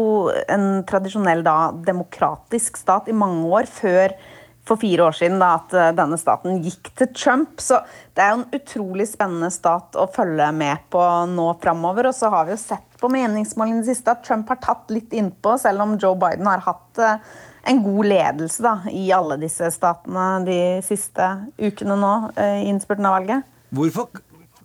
[0.52, 4.18] en tradisjonell da, demokratisk stat i mange år før
[4.68, 7.62] for fire år siden da, at eh, denne staten gikk til Trump.
[7.62, 7.82] Så
[8.16, 12.10] det er jo en utrolig spennende stat å følge med på nå framover.
[12.10, 15.58] Og så har vi jo sett på meningsmålingene siste at Trump har tatt litt innpå,
[15.62, 17.34] selv om Joe Biden har hatt eh,
[17.72, 23.08] en god ledelse da, i alle disse statene de siste ukene nå eh, i innspurten
[23.08, 23.50] av valget.
[23.74, 24.12] Hvorfor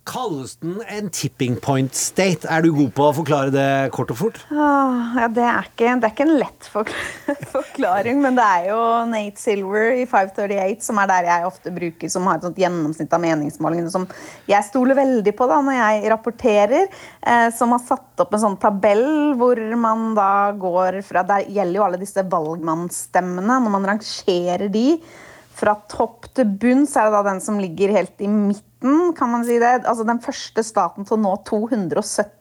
[0.09, 2.49] kalles den en tipping point state?
[2.49, 4.41] Er du god på å forklare det kort og fort?
[4.51, 6.69] Ah, ja, det, er ikke, det er ikke en lett
[7.57, 12.13] forklaring, men det er jo Nate Silver i 538 som er der jeg ofte bruker,
[12.13, 14.09] som har et sånt gjennomsnitt av meningsmålingene som
[14.49, 16.89] jeg stoler veldig på da når jeg rapporterer,
[17.21, 19.07] eh, som har satt opp en sånn tabell
[19.39, 24.87] hvor man da går fra Der gjelder jo alle disse valgmannsstemmene, når man rangerer de.
[25.59, 28.68] Fra topp til bunn så er det da den som ligger helt i midten,
[29.19, 29.85] kan man si det.
[29.85, 32.38] Altså den første staten til å nå 270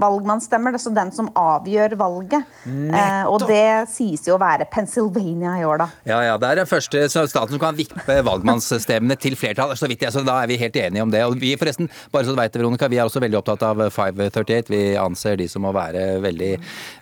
[0.00, 0.72] valgmannsstemmer.
[0.72, 2.48] Det er så den som avgjør valget.
[2.66, 5.88] Eh, og det sies jo å være Pennsylvania i år, da.
[6.08, 9.74] Ja, ja, Det er den første staten som kan vippe valgmannsstemmene til flertall.
[9.76, 11.22] Så vidt jeg, så Da er vi helt enige om det.
[11.26, 14.72] Og vi forresten, bare så du veit Veronica, vi er også veldig opptatt av 538.
[14.72, 16.52] Vi anser de som å være veldig,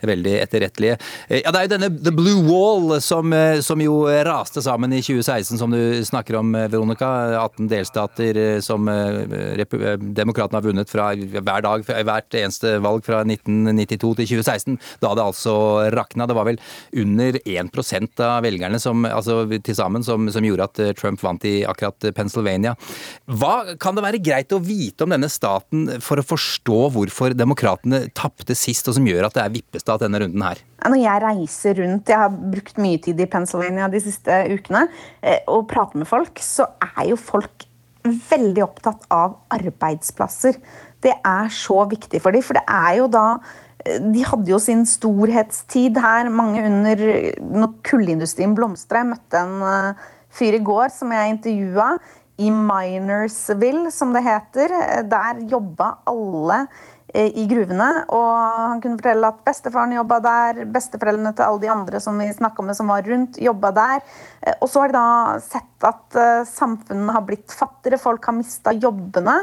[0.03, 0.98] veldig etterrettelige.
[1.29, 4.92] Eh, Ja, Det er jo denne The Blue Wall som, eh, som jo raste sammen
[4.92, 7.38] i 2016, som du snakker om, eh, Veronica.
[7.38, 14.14] 18 delstater som demokratene har vunnet fra hver dag, fra hvert eneste valg fra 1992
[14.21, 14.79] til 2016.
[15.03, 15.55] Da det altså
[15.95, 16.27] rakna.
[16.27, 16.61] Det var vel
[17.03, 21.61] under 1% av velgerne som, altså, til som, som gjorde at eh, Trump vant i
[21.69, 22.77] akkurat Pennsylvania.
[23.27, 28.07] Hva kan det være greit å vite om denne staten for å forstå hvorfor demokratene
[28.16, 30.61] tapte sist, og som gjør at det er vippestat denne runden her?
[30.81, 34.87] Når jeg reiser rundt, jeg har brukt mye tid i Pennsylvania de siste ukene,
[35.21, 37.66] eh, og prater med folk, så er jo folk
[38.05, 40.57] veldig opptatt av arbeidsplasser.
[41.05, 43.27] Det er så viktig for dem, for det er jo da
[43.85, 47.05] eh, de hadde jo sin storhetstid her, mange under
[47.41, 49.05] når kullindustrien blomstra.
[49.05, 51.95] Jeg møtte en eh, fyr i går som jeg intervjua
[52.41, 54.73] i Minersville, som det heter.
[55.11, 57.88] Der jobba alle eh, i gruvene.
[58.14, 58.29] Og
[58.70, 62.64] han kunne fortelle at bestefaren jobba der, besteforeldrene til alle de andre som vi snakka
[62.66, 64.05] med som var rundt, jobba der.
[64.42, 68.37] Eh, Og så har de da sett at eh, samfunnet har blitt fattigere, folk har
[68.37, 69.37] mista jobbene.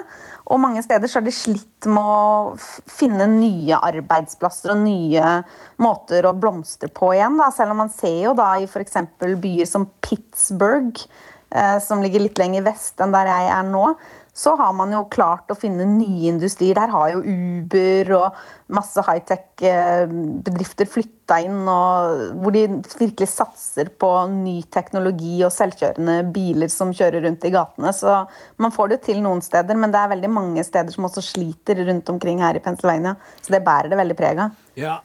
[0.48, 5.40] Og mange steder så har de slitt med å finne nye arbeidsplasser og nye
[5.84, 7.40] måter å blomstre på igjen.
[7.42, 7.50] Da.
[7.56, 9.02] Selv om man ser jo da i f.eks.
[9.20, 11.04] byer som Pittsburgh,
[11.52, 13.90] eh, som ligger litt lenger vest enn der jeg er nå,
[14.38, 16.78] så har man jo klart å finne nye industrier.
[16.78, 18.36] Der har jo Uber og
[18.78, 22.68] masse high-tech-bedrifter flytta inn, og hvor de
[23.00, 27.96] virkelig satser på ny teknologi og selvkjørende biler som kjører rundt i gatene.
[27.98, 28.20] Så
[28.62, 31.82] man får det til noen steder, men det er veldig mange steder som også sliter
[31.90, 33.18] rundt omkring her i Pennsylvania.
[33.42, 34.66] Så det bærer det veldig preg av.
[34.78, 35.00] Ja.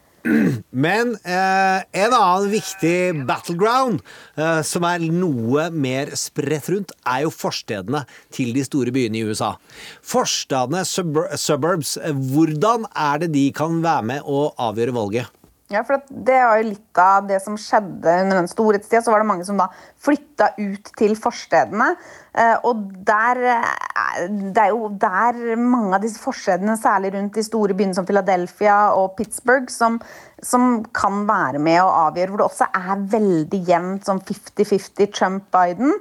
[0.71, 4.03] Men eh, en annen viktig battleground,
[4.39, 8.05] eh, som er noe mer spredt rundt, er jo forstedene
[8.35, 9.55] til de store byene i USA.
[10.07, 15.42] Forstedene, sub suburbs, eh, hvordan er det de kan være med å avgjøre valget?
[15.73, 19.01] Ja, for det var jo litt av det som skjedde under den storhetstida.
[19.01, 19.71] Så var det mange som da
[20.05, 21.95] flytta ut til forstedene.
[22.37, 27.43] Eh, Og der, eh, det er jo der mange av disse forstedene, særlig rundt de
[27.43, 30.01] store byene som Philadelphia og Pittsburgh, som,
[30.43, 32.29] som kan være med å avgjøre.
[32.29, 35.97] Hvor det også er veldig jevnt, som 50-50 Trump-Biden.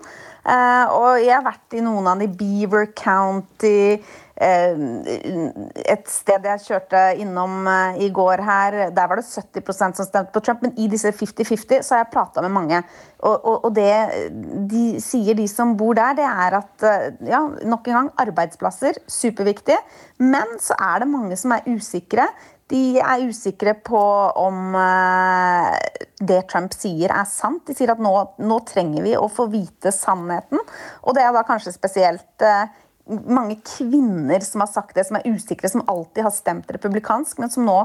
[0.46, 4.02] Eh, Og jeg har vært i noen av de Beaver County
[4.40, 10.32] et sted jeg kjørte innom eh, i går her, der var det 70% som stemte
[10.34, 10.64] på Trump.
[10.64, 12.80] Men i disse 50-50 så har jeg prata med mange.
[13.20, 13.92] Og, og, og det
[14.72, 19.02] de sier, de som bor der, det er at eh, ja, nok en gang, arbeidsplasser,
[19.08, 19.78] superviktig.
[20.24, 22.30] Men så er det mange som er usikre.
[22.72, 24.02] De er usikre på
[24.40, 25.74] om eh,
[26.24, 27.66] det Trump sier er sant.
[27.68, 30.62] De sier at nå, nå trenger vi å få vite sannheten.
[31.04, 32.72] Og det er da kanskje spesielt eh,
[33.08, 37.52] mange kvinner som har sagt det, som er usikre, som alltid har stemt republikansk, men
[37.54, 37.78] som nå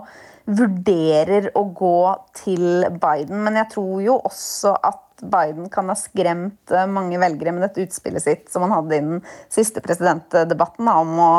[0.47, 1.99] vurderer å gå
[2.39, 3.43] til Biden.
[3.45, 7.87] Men jeg tror jo også at Biden kan ha skremt eh, mange velgere med dette
[7.87, 11.33] utspillet sitt som han hadde i den siste presidentdebatten om å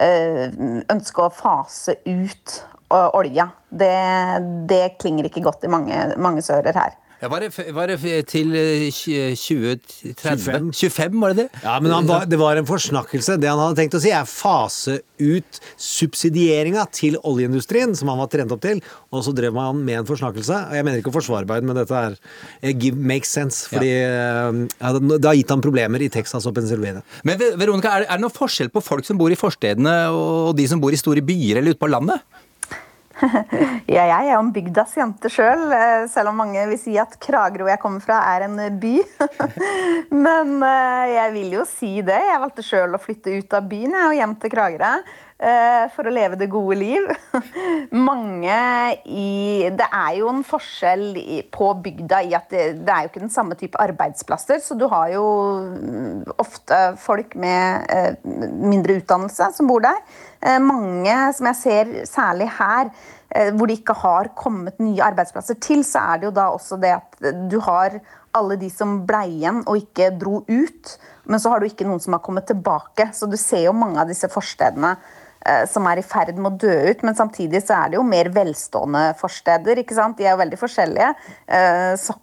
[0.00, 0.48] eh,
[0.88, 2.54] ønske å fase ut
[2.88, 3.50] eh, olja.
[3.68, 3.92] Det,
[4.70, 6.96] det klinger ikke godt i mange, mange sører her.
[7.18, 7.98] Ja, var, det, var det
[8.30, 10.70] til eh, tj- 2030?
[10.70, 11.16] 25.
[11.18, 11.62] var det det?
[11.64, 13.34] Ja, men han var, det var en forsnakkelse.
[13.42, 18.30] Det han hadde tenkt å si, er fase ut subsidieringa til oljeindustrien, som han var
[18.30, 18.78] trent opp til,
[19.10, 20.60] og så drev han med en forsnakkelse.
[20.78, 22.14] Jeg mener ikke å forsvare men dette er
[22.62, 24.50] eh, give, makes sense, fordi ja.
[24.78, 27.02] ja, det har gitt ham problemer i Texas og Pennsylvania.
[27.26, 30.54] Men Veronica, er det, er det noe forskjell på folk som bor i forstedene og
[30.58, 32.22] de som bor i store byer eller ute på landet?
[33.88, 37.16] Ja, jeg er jo en bygdas jente sjøl, selv, selv om mange vil si at
[37.22, 38.94] Kragerø jeg kommer fra er en by.
[40.26, 42.18] Men eh, jeg vil jo si det.
[42.28, 44.92] Jeg valgte sjøl å flytte ut av byen og hjem til Kragerø.
[45.38, 47.08] Eh, For å leve det gode liv.
[48.08, 48.58] Mange
[49.06, 51.06] i Det er jo en forskjell
[51.54, 54.62] på bygda i at det, det er jo ikke den samme type arbeidsplasser.
[54.64, 55.26] Så du har jo
[55.68, 60.02] mm, ofte folk med eh, mindre utdannelse som bor der.
[60.40, 62.92] Eh, Mange som jeg ser særlig her,
[63.28, 66.94] hvor det ikke har kommet nye arbeidsplasser til, så er det jo da også det
[66.94, 67.98] at du har
[68.38, 70.94] alle de som ble igjen og ikke dro ut.
[71.28, 73.10] Men så har du ikke noen som har kommet tilbake.
[73.12, 74.94] Så du ser jo mange av disse forstedene
[75.70, 77.04] som er i ferd med å dø ut.
[77.06, 79.82] Men samtidig så er det jo mer velstående forsteder.
[79.82, 80.18] ikke sant?
[80.18, 81.12] De er jo veldig forskjellige.
[81.46, 82.16] eh, så,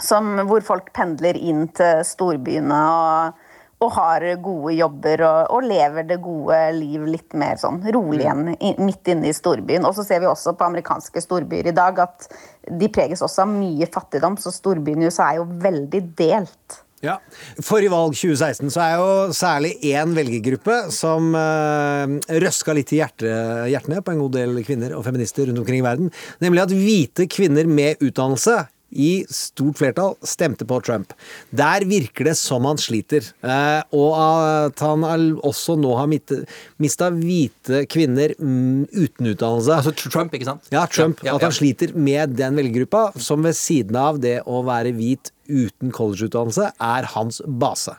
[0.00, 3.48] som, hvor folk pendler inn til storbyene og,
[3.82, 8.54] og har gode jobber og, og lever det gode liv litt mer sånn rolig enn
[8.80, 9.84] midt inne i storbyen.
[9.84, 12.30] Og så ser vi også på amerikanske storbyer i dag at
[12.70, 16.80] de preges også av mye fattigdom, så storbyen i USA er jo veldig delt.
[17.02, 17.16] Ja.
[17.58, 22.12] Forrige valg, 2016, så er jo særlig én velgergruppe som uh,
[22.44, 23.32] røska litt i hjerte,
[23.72, 26.12] hjertene på en god del kvinner og feminister rundt omkring i verden.
[26.44, 28.60] Nemlig at hvite kvinner med utdannelse
[28.92, 31.12] i stort flertall stemte på Trump.
[31.50, 33.26] Der virker det som han sliter.
[33.42, 35.06] Eh, og at han
[35.42, 39.78] også nå har mista hvite kvinner mm, uten utdannelse.
[39.80, 40.72] Altså Trump, ikke sant?
[40.74, 41.22] Ja, Trump.
[41.22, 44.94] Ja, ja, At han sliter med den velgergruppa, som ved siden av det å være
[44.96, 47.94] hvit uten collegeutdannelse, er hans base.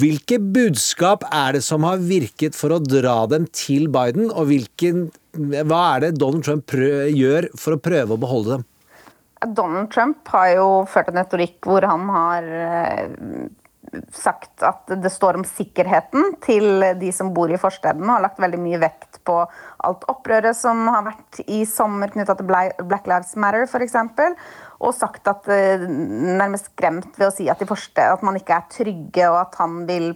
[0.00, 5.08] Hvilke budskap er det som har virket for å dra dem til Biden, og hvilken,
[5.36, 8.68] hva er det Donald Trump gjør for å prøve å beholde dem?
[9.46, 13.50] Donald Trump har jo ført en retorikk hvor han har eh,
[14.14, 18.40] sagt at det står om sikkerheten til de som bor i forstedene, og har lagt
[18.40, 19.42] veldig mye vekt på
[19.84, 23.98] alt opprøret som har vært i sommer knytta til Black Lives Matter f.eks.
[24.82, 28.70] Og sagt at eh, nærmest skremt ved å si at, forsted, at man ikke er
[28.72, 30.12] trygge, og at han vil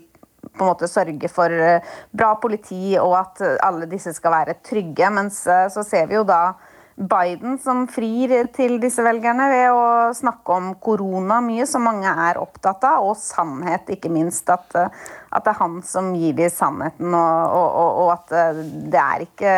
[0.46, 1.84] på en måte sørge for eh,
[2.14, 5.12] bra politi, og at alle disse skal være trygge.
[5.12, 6.56] Mens så ser vi jo da
[6.96, 12.40] Biden som frir til disse velgerne ved å snakke om korona mye, som mange er
[12.40, 14.48] opptatt av, og sannhet, ikke minst.
[14.48, 19.02] At, at det er han som gir dem sannheten, og, og, og at eh, det
[19.02, 19.54] er ikke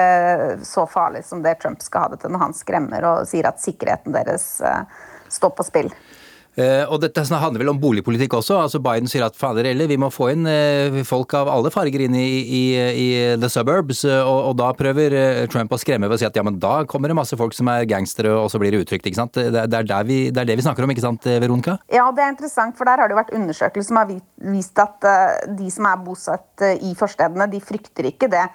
[0.66, 3.62] så farlig som det Trump skal ha det til når han skremmer og sier at
[3.62, 4.82] sikkerheten deres eh,
[5.30, 5.94] står på spill.
[6.58, 8.56] Eh, og dette handler vel om boligpolitikk også.
[8.64, 12.26] altså Biden sier at vi må få inn eh, folk av alle farger inn i,
[12.42, 14.04] i, i the suburbs.
[14.04, 16.82] eh, Og, og da prøver Trump å skremme ved å si at ja, men da
[16.84, 19.06] kommer det masse folk som er gangstere, og så blir det utrygt.
[19.06, 19.38] ikke sant?
[19.38, 21.78] Det, det, er det er det vi snakker om, ikke sant, Veronica?
[21.94, 24.10] Ja, det er interessant, for der har det jo vært undersøkelser som har
[24.50, 25.06] vist at
[25.58, 28.48] de som er bosatt i forstedene, de frykter ikke det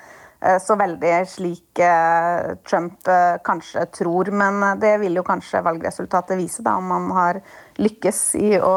[0.60, 4.32] så veldig slik eh, Trump eh, kanskje tror.
[4.36, 7.40] Men eh, det vil jo kanskje valgresultatet vise, da, om man har
[7.82, 8.74] lykkes i å,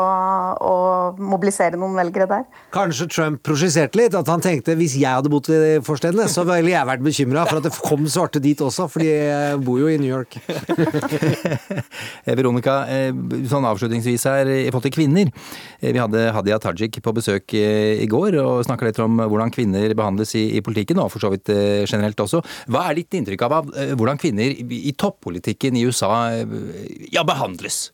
[0.56, 0.74] å
[1.20, 2.44] mobilisere noen velgere der.
[2.74, 6.72] Kanskje Trump prosjiserte litt, at han tenkte hvis jeg hadde bodd i forstedene, så ville
[6.72, 9.98] jeg vært bekymra for at det kom svarte dit også, for de bor jo i
[10.00, 10.38] New York.
[12.26, 13.14] Eh, Veronica, eh,
[13.48, 15.28] sånn avslutningsvis her i forhold til kvinner.
[15.78, 19.52] Eh, Vi hadde Hadia Tajik på besøk eh, i går og snakka litt om hvordan
[19.54, 21.55] kvinner behandles i, i politikken, og for så vidt eh,
[21.88, 22.42] generelt også.
[22.70, 26.56] Hva er ditt inntrykk av eh, hvordan kvinner i, toppolitikken i USA eh,
[27.14, 27.90] ja, behandles?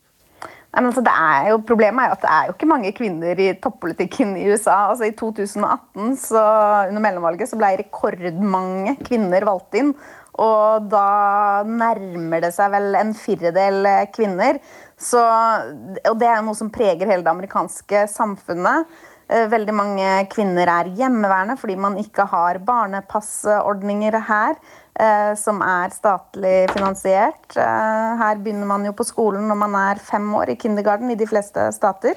[0.73, 3.51] Nei, altså, er jo, problemet er jo at det er jo ikke mange kvinner i
[3.61, 4.79] toppolitikken i USA.
[4.95, 6.43] Altså, I 2018, så,
[6.89, 9.93] under mellomvalget, så ble rekordmange kvinner valgt inn.
[10.41, 13.85] Og da nærmer det seg vel en firedel
[14.17, 14.63] kvinner.
[14.97, 18.89] Så, og det er noe som preger hele det amerikanske samfunnet.
[19.29, 24.57] Eh, Veldig mange kvinner er hjemmeværende fordi man ikke har barnepassordninger her,
[24.99, 27.57] eh, som er statlig finansiert.
[27.57, 31.19] Eh, Her begynner man jo på skolen når man er fem år, i kindergarten i
[31.19, 32.17] de fleste stater.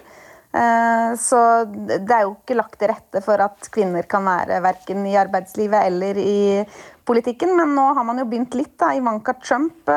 [1.19, 1.37] Så
[1.67, 5.83] det er jo ikke lagt til rette for at kvinner kan være verken i arbeidslivet
[5.83, 6.63] eller i
[7.03, 8.77] politikken, men nå har man jo begynt litt.
[8.79, 8.93] da.
[8.95, 9.91] Ivanka Trump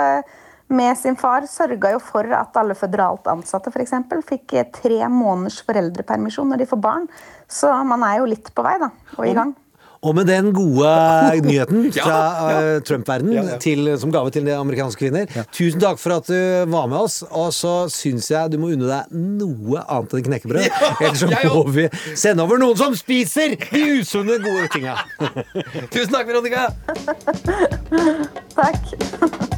[0.68, 5.00] med sin far sørga jo for at alle føderalt ansatte for eksempel, fikk eh, tre
[5.12, 7.09] måneders foreldrepermisjon når de får barn.
[7.48, 8.92] Så man er jo litt på vei, da.
[9.16, 9.54] Og i gang.
[9.98, 10.90] Og med den gode
[11.42, 12.59] nyheten fra ja.
[12.76, 13.96] eh, Trump-verden Ja, ja.
[13.98, 17.22] som gave til de amerikanske kvinner, tusen takk for at du var med oss.
[17.26, 20.68] Og så syns jeg du må unne deg noe annet enn knekkebrød.
[20.78, 24.98] Ja, Ellers så må vi sende over noen som spiser de usunne, gode tinga.
[25.95, 26.68] Tusen takk, Veronica!
[28.55, 29.57] Takk.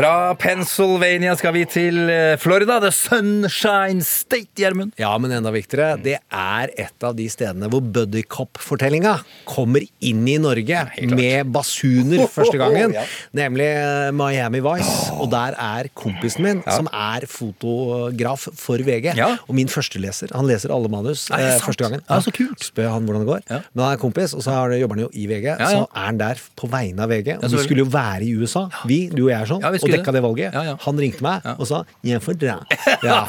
[0.00, 4.94] Fra Pennsylvania skal vi til eh, Florida, The Sunshine State, Gjermund.
[4.96, 9.12] Ja, men enda viktigere, det er et av de stedene hvor Buddycop-fortellinga
[9.50, 12.94] kommer inn i Norge med basuner første gangen.
[13.40, 14.94] Nemlig eh, Miami Vice.
[15.20, 20.32] Og der er kompisen min, som er fotograf for VG, og min førsteleser.
[20.32, 22.06] Han leser alle manus eh, første gangen.
[22.08, 22.64] Ja, så kult.
[22.70, 23.44] Spør han hvordan det går.
[23.52, 25.50] Men han er kompis, og så har- jobber han jo i VG.
[25.60, 27.36] Så er han der på vegne av VG.
[27.42, 30.14] Og vi skulle jo være i USA, vi, du og jeg, er sånn, Vi dekka
[30.14, 30.22] det.
[30.24, 30.54] valget.
[30.54, 30.76] Ja, ja.
[30.86, 32.60] Han ringte meg og sa 'jeg får dra'.
[33.10, 33.26] Ja.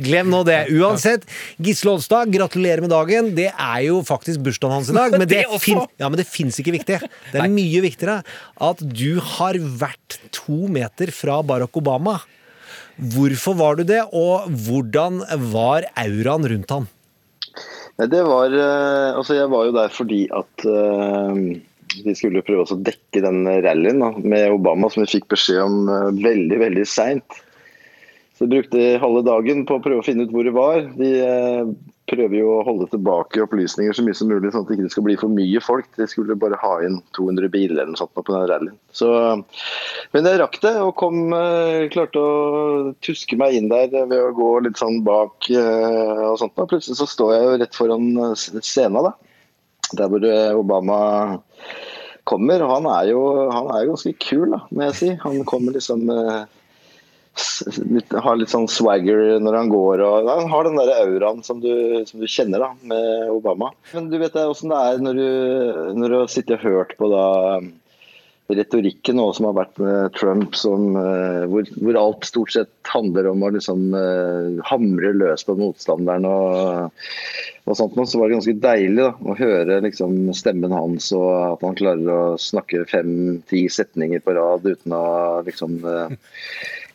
[0.00, 0.68] Glem nå det.
[0.72, 1.26] Uansett,
[1.60, 3.34] Gisle Oddstad, gratulerer med dagen.
[3.34, 5.12] Det er jo faktisk bursdagen hans i dag.
[5.18, 7.00] Men det, fin ja, men det fins ikke viktig.
[7.32, 8.22] Det er mye viktigere
[8.60, 12.20] at du har vært to meter fra Barack Obama.
[12.98, 16.88] Hvorfor var du det, og hvordan var auraen rundt han?
[17.98, 20.66] Det var eh, Altså, jeg var jo der fordi at
[21.88, 25.92] eh, vi skulle prøve å dekke den rallyen med Obama, som vi fikk beskjed om
[25.92, 27.42] eh, veldig, veldig seint.
[28.38, 30.84] Så de brukte halve dagen på å prøve å finne ut hvor det var.
[30.94, 31.70] Vi eh,
[32.08, 35.06] prøver jo å holde tilbake opplysninger så mye som mulig, sånn at det ikke skal
[35.08, 35.88] bli for mye folk.
[35.98, 38.78] De skulle bare ha inn 200 biler eller noe sånt på den rallyen.
[38.94, 39.10] Så,
[40.14, 44.34] men jeg rakk det, og kom, eh, klarte å tuske meg inn der ved å
[44.36, 46.56] gå litt sånn bak eh, og sånt.
[46.58, 49.16] Plutselig så står jeg jo rett foran eh, scenen, da.
[49.96, 51.00] Der hvor eh, Obama
[52.28, 52.64] kommer.
[52.68, 53.22] Han er jo
[53.52, 55.10] han er ganske kul, da, må jeg si.
[55.24, 56.44] Han kommer liksom eh,
[57.88, 60.04] litt, Har litt sånn swagger når han går.
[60.04, 61.72] og Han har den der auraen som du,
[62.08, 63.72] som du kjenner da, med Obama.
[63.94, 65.28] Men du vet åssen det er når du,
[66.00, 67.26] når du har sittet og hørt på da
[68.56, 73.28] retorikken nå som har vært med Trump, som, eh, hvor, hvor alt stort sett handler
[73.28, 77.04] om å liksom eh, hamre løs på motstanderen og,
[77.68, 81.66] og sånt, så var det ganske deilig da, å høre liksom, stemmen hans og at
[81.66, 85.06] han klarer å snakke fem-ti setninger på rad uten å
[85.48, 86.16] liksom eh,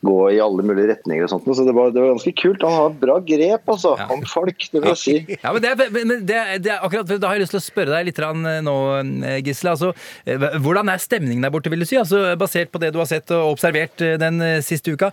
[0.04, 1.48] gå i alle mulige retninger og sånt.
[1.48, 2.64] Så det var, det var ganske kult.
[2.66, 5.16] Han har bra grep altså, om folk, det vil jeg si.
[5.44, 8.10] Ja, men det, men det, det akkurat, Da har jeg lyst til å spørre deg
[8.10, 9.74] litt eh, nå, eh, Gisle.
[9.74, 9.94] Altså,
[10.28, 12.00] eh, hvordan er stemningen der borte, vil du si?
[12.00, 15.12] Altså, basert på det du har sett og observert den siste uka.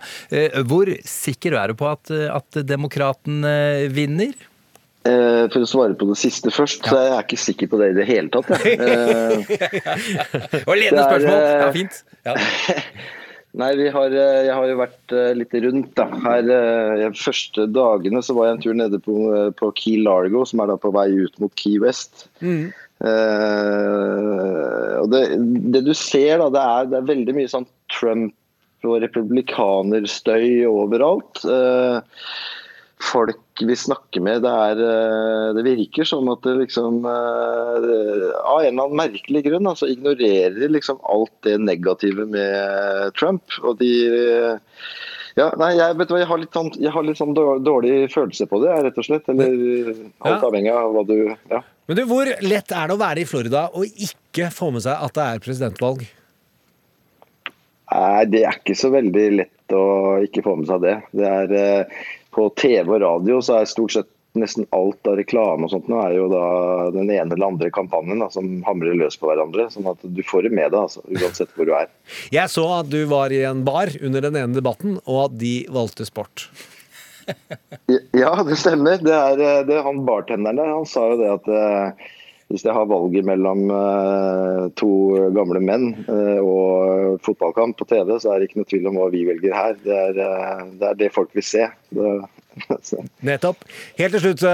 [0.67, 3.45] Hvor sikker er du på at, at demokraten
[3.95, 4.35] vinner?
[5.01, 7.97] For å svare på det siste først, så er jeg ikke sikker på det i
[7.97, 8.51] det hele tatt.
[8.53, 8.77] Jeg.
[9.81, 9.95] ja.
[10.67, 11.41] Og ledende det spørsmål.
[11.41, 12.03] Ja, eh, fint.
[12.27, 12.37] Ja.
[13.59, 15.91] Nei, vi har, eh, jeg har jo vært eh, litt rundt.
[15.99, 16.05] da.
[16.23, 19.97] Her, eh, De første dagene så var jeg en tur nede på, eh, på Key
[20.05, 22.29] Largo, som er da på vei ut mot Key West.
[23.01, 25.23] Eh, og det,
[25.73, 28.37] det du ser, da, det er, det er veldig mye sånn Trump-
[28.87, 31.43] og republikanerstøy overalt.
[31.45, 31.99] Eh,
[33.01, 38.61] folk vi snakker med, det, er, eh, det virker som at det liksom eh, Av
[38.61, 43.43] en eller annen merkelig grunn altså, ignorerer de liksom alt det negative med Trump.
[43.65, 43.91] Og de
[45.39, 47.93] ja, nei, jeg, vet du hva, jeg har litt sånn, jeg har litt sånn dårlig
[48.11, 49.29] følelse på det, rett og slett.
[49.31, 49.53] Eller
[50.27, 50.39] alt Ja.
[50.49, 51.15] avhengig av hva du
[51.49, 51.61] Ja.
[51.87, 54.95] Men du, Hvor lett er det å være i Florida og ikke få med seg
[54.95, 56.03] at det er presidentvalg?
[57.91, 59.85] Nei, det er ikke så veldig lett å
[60.23, 60.93] ikke få med seg det.
[61.15, 62.03] Det er eh,
[62.35, 64.09] På TV og radio så er stort sett
[64.39, 66.43] nesten alt av reklame og sånt nå er jo da
[66.95, 69.67] den ene eller andre kampanjen da, som hamrer løs på hverandre.
[69.73, 71.89] Sånn at du får det med deg, altså, uansett hvor du er.
[72.31, 75.55] Jeg så at du var i en bar under den ene debatten, og at de
[75.71, 76.47] valgte sport.
[78.15, 78.97] Ja, det stemmer.
[79.03, 80.71] Det er, eh, det han bartenderen der.
[80.73, 82.09] Han sa jo det at eh,
[82.51, 84.91] hvis jeg har valget mellom eh, to
[85.35, 89.07] gamle menn eh, og fotballkamp på TV, så er det ikke noe tvil om hva
[89.13, 89.79] vi velger her.
[89.83, 91.65] Det er eh, det, er det folk vil se.
[91.95, 92.13] Det.
[93.29, 93.63] Nettopp.
[93.99, 94.45] Helt til slutt,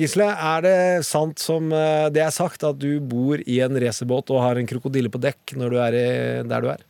[0.00, 0.28] Gisle.
[0.32, 0.76] Er det
[1.08, 5.12] sant som det er sagt, at du bor i en racerbåt og har en krokodille
[5.12, 6.06] på dekk når du er i,
[6.48, 6.86] der du er?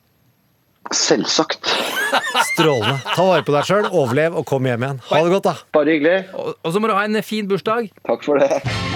[0.95, 1.67] Selvsagt.
[2.53, 3.01] Strålende.
[3.11, 5.03] Ta vare på deg sjøl, overlev og kom hjem igjen.
[5.11, 5.57] Ha det godt, da.
[5.75, 6.21] Bare hyggelig.
[6.39, 7.91] Og, og så må du ha en fin bursdag.
[8.07, 8.96] Takk for det.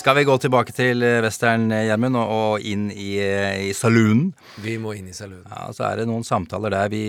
[0.00, 4.30] Skal vi gå tilbake til eh, western, eh, Gjermund, og, inn i, eh, i saloonen?
[4.64, 5.44] Vi må inn i saloonen.
[5.44, 7.02] Ja, så er det noen samtaler der vi,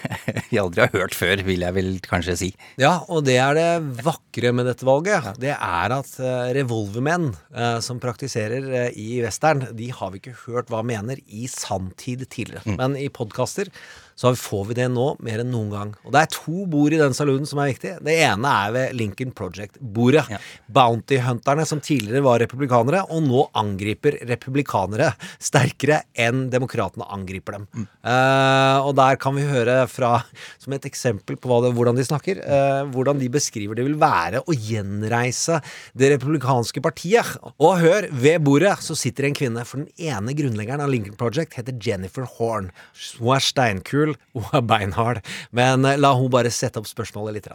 [0.50, 2.48] vi aldri har hørt før, vil jeg vel kanskje si.
[2.82, 3.68] Ja, og det er det
[4.02, 5.36] vakre med dette valget.
[5.38, 6.16] Det er at
[6.56, 7.28] revolvermenn
[7.84, 12.66] som praktiserer i western, de har vi ikke hørt hva mener i sanntid tidligere.
[12.66, 12.80] Mm.
[12.82, 13.70] Men i podkaster
[14.16, 15.90] så får vi det nå mer enn noen gang.
[16.06, 17.98] Og det er to bord i den saloonen som er viktig.
[18.04, 20.24] Det ene er ved Lincoln Project-bordet.
[20.72, 25.12] Bounty Hunterne som tidligere var republikanere, og nå angriper republikanere
[25.42, 27.86] sterkere enn demokratene angriper dem.
[28.06, 30.20] Eh, og der kan vi høre fra,
[30.62, 33.98] som et eksempel på hva det, hvordan de snakker, uh, hvordan de beskriver det vil
[34.00, 35.60] være å gjenreise
[35.98, 37.36] det republikanske partiet.
[37.56, 41.56] Og hør, ved bordet så sitter en kvinne, for den ene grunnleggeren av Lincoln Project
[41.58, 42.70] heter Jennifer Horn.
[43.18, 45.22] Hun er steinkul, hun er beinhard,
[45.56, 47.50] men eh, la hun bare sette opp spørsmålet litt.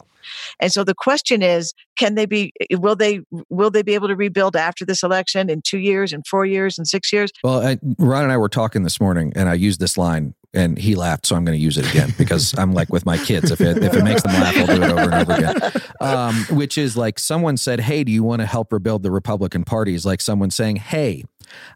[0.59, 2.53] And so the question is, can they be?
[2.71, 3.21] Will they?
[3.49, 6.77] Will they be able to rebuild after this election in two years, in four years,
[6.77, 7.31] in six years?
[7.43, 10.77] Well, I, Ron and I were talking this morning, and I used this line, and
[10.77, 13.51] he laughed, so I'm going to use it again because I'm like with my kids.
[13.51, 15.71] If it if it makes them laugh, I'll do it over and over again.
[16.01, 19.63] Um, which is like someone said, "Hey, do you want to help rebuild the Republican
[19.63, 21.25] Party?" Is like someone saying, "Hey."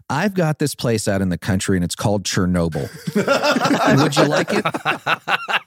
[0.10, 2.88] I've got this place out in the country and it's called Chernobyl.
[4.00, 4.66] Would you like it?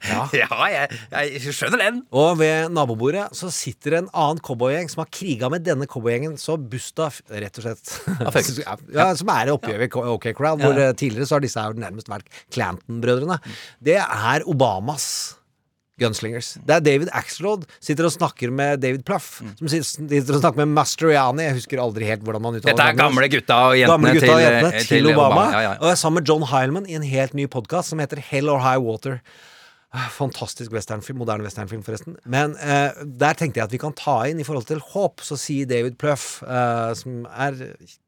[0.09, 2.03] Ja, jeg, jeg skjønner den.
[2.15, 6.57] Og ved nabobordet så sitter en annen cowboygjeng som har kriga med denne cowboygjengen så
[6.59, 7.95] busta, f- rett og slett.
[8.95, 10.89] ja, som er oppgjøret i OK Crowd, hvor ja.
[10.91, 13.41] eh, tidligere så har disse her nærmest vært Clanton-brødrene.
[13.85, 15.09] Det er Obamas.
[15.99, 16.53] Gunslingers.
[16.63, 19.41] Det er David Axelrod sitter og snakker med David Plaff.
[19.43, 19.53] Mm.
[19.61, 21.47] Som sitter og snakker med Mastroianni.
[21.49, 24.33] Jeg husker aldri helt hvordan man uttaler Dette er gamle gutta og jentene Gamle gutta
[24.37, 25.29] og jentene til, til Obama.
[25.29, 25.77] Obama, ja, ja.
[25.79, 28.51] Og jeg er sammen med John Heilman i en helt ny podkast som heter Hell
[28.53, 29.23] or High Water.
[29.91, 31.17] Ah, Fantastisk westernfilm.
[31.19, 32.19] Moderne westernfilm, forresten.
[32.29, 35.39] Men eh, der tenkte jeg at vi kan ta inn i forhold til håp, så
[35.41, 37.57] sier David Pluff, eh, som er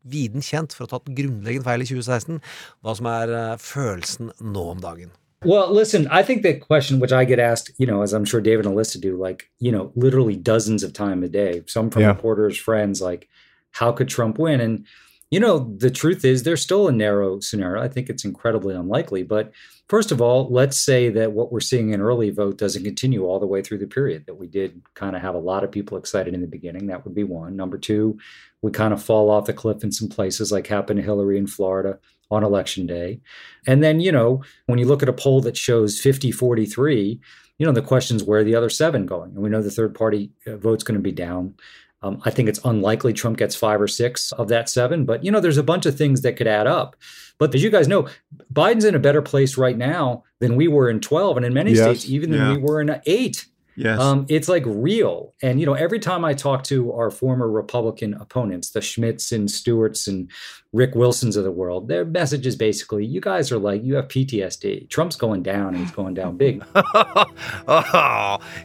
[0.04, 2.42] viden kjent for å ha tatt grunnleggende feil i 2016,
[2.84, 5.14] hva som er eh, følelsen nå om dagen.
[5.42, 8.42] Well, listen, I think the question which I get asked, you know, as I'm sure
[8.42, 12.02] David and Alyssa do, like, you know, literally dozens of time a day, some from
[12.02, 12.08] Yeah.
[12.08, 13.26] reporters, friends, like,
[13.70, 14.60] how could Trump win?
[14.60, 14.84] And,
[15.30, 17.82] you know, the truth is there's still a narrow scenario.
[17.82, 19.22] I think it's incredibly unlikely.
[19.22, 19.52] But
[19.88, 23.40] first of all, let's say that what we're seeing in early vote doesn't continue all
[23.40, 25.96] the way through the period, that we did kind of have a lot of people
[25.96, 26.88] excited in the beginning.
[26.88, 27.56] That would be one.
[27.56, 28.18] Number two,
[28.60, 31.46] we kind of fall off the cliff in some places, like happened to Hillary in
[31.46, 31.98] Florida
[32.30, 33.20] on election day.
[33.66, 37.20] And then, you know, when you look at a poll that shows 50 43,
[37.58, 39.30] you know, the question is where are the other seven going?
[39.32, 41.54] And we know the third party uh, vote's going to be down.
[42.02, 45.30] Um, I think it's unlikely Trump gets five or six of that seven, but, you
[45.30, 46.96] know, there's a bunch of things that could add up.
[47.38, 48.08] But as you guys know,
[48.52, 51.72] Biden's in a better place right now than we were in 12, and in many
[51.72, 51.82] Yes.
[52.00, 53.46] states, even than we were in eight.
[53.80, 53.98] Yes.
[53.98, 55.32] Um, it's like real.
[55.42, 59.50] And, you know, every time I talk to our former Republican opponents, the Schmitz and
[59.50, 60.30] Stewarts and
[60.72, 64.08] Rick Wilsons of the world, their message is basically, you guys are like, you have
[64.08, 64.88] PTSD.
[64.90, 66.62] Trump's going down and he's going down big.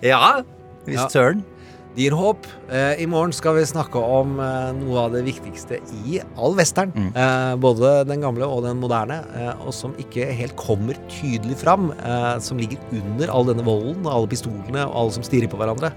[0.02, 0.44] Yeah,
[0.86, 1.08] hvis Ja.
[1.10, 1.44] søren.
[1.96, 2.44] Det gir håp.
[2.76, 6.92] Eh, I morgen skal vi snakke om eh, noe av det viktigste i all western.
[7.16, 11.94] Eh, både den gamle og den moderne, eh, og som ikke helt kommer tydelig fram.
[11.96, 15.94] Eh, som ligger under all denne volden, alle pistolene og alle som stirrer på hverandre.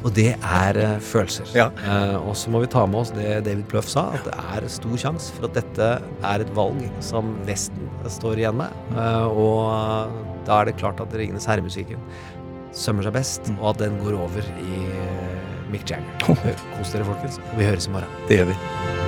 [0.00, 1.52] Og det er eh, følelser.
[1.84, 4.70] Eh, og så må vi ta med oss det David Pluff sa, at det er
[4.72, 5.92] stor sjanse for at dette
[6.32, 8.72] er et valg som Vesten står igjen med.
[8.96, 10.16] Eh, og
[10.48, 12.00] da er det klart at Ringenes herre-musikken
[12.72, 14.80] sømmer seg best, og at den går over i
[15.72, 16.26] Mick Jagger.
[16.76, 17.40] Kos dere, folkens.
[17.50, 18.20] Og vi høres i morgen.
[18.28, 19.01] Det gjør vi.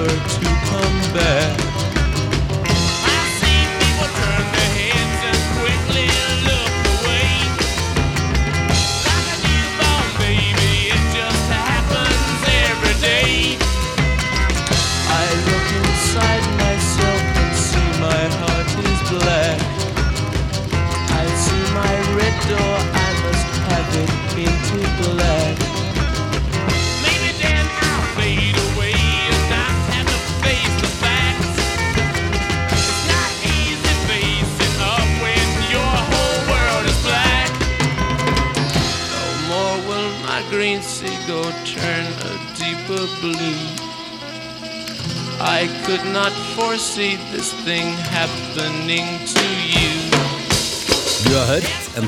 [0.00, 0.49] other two.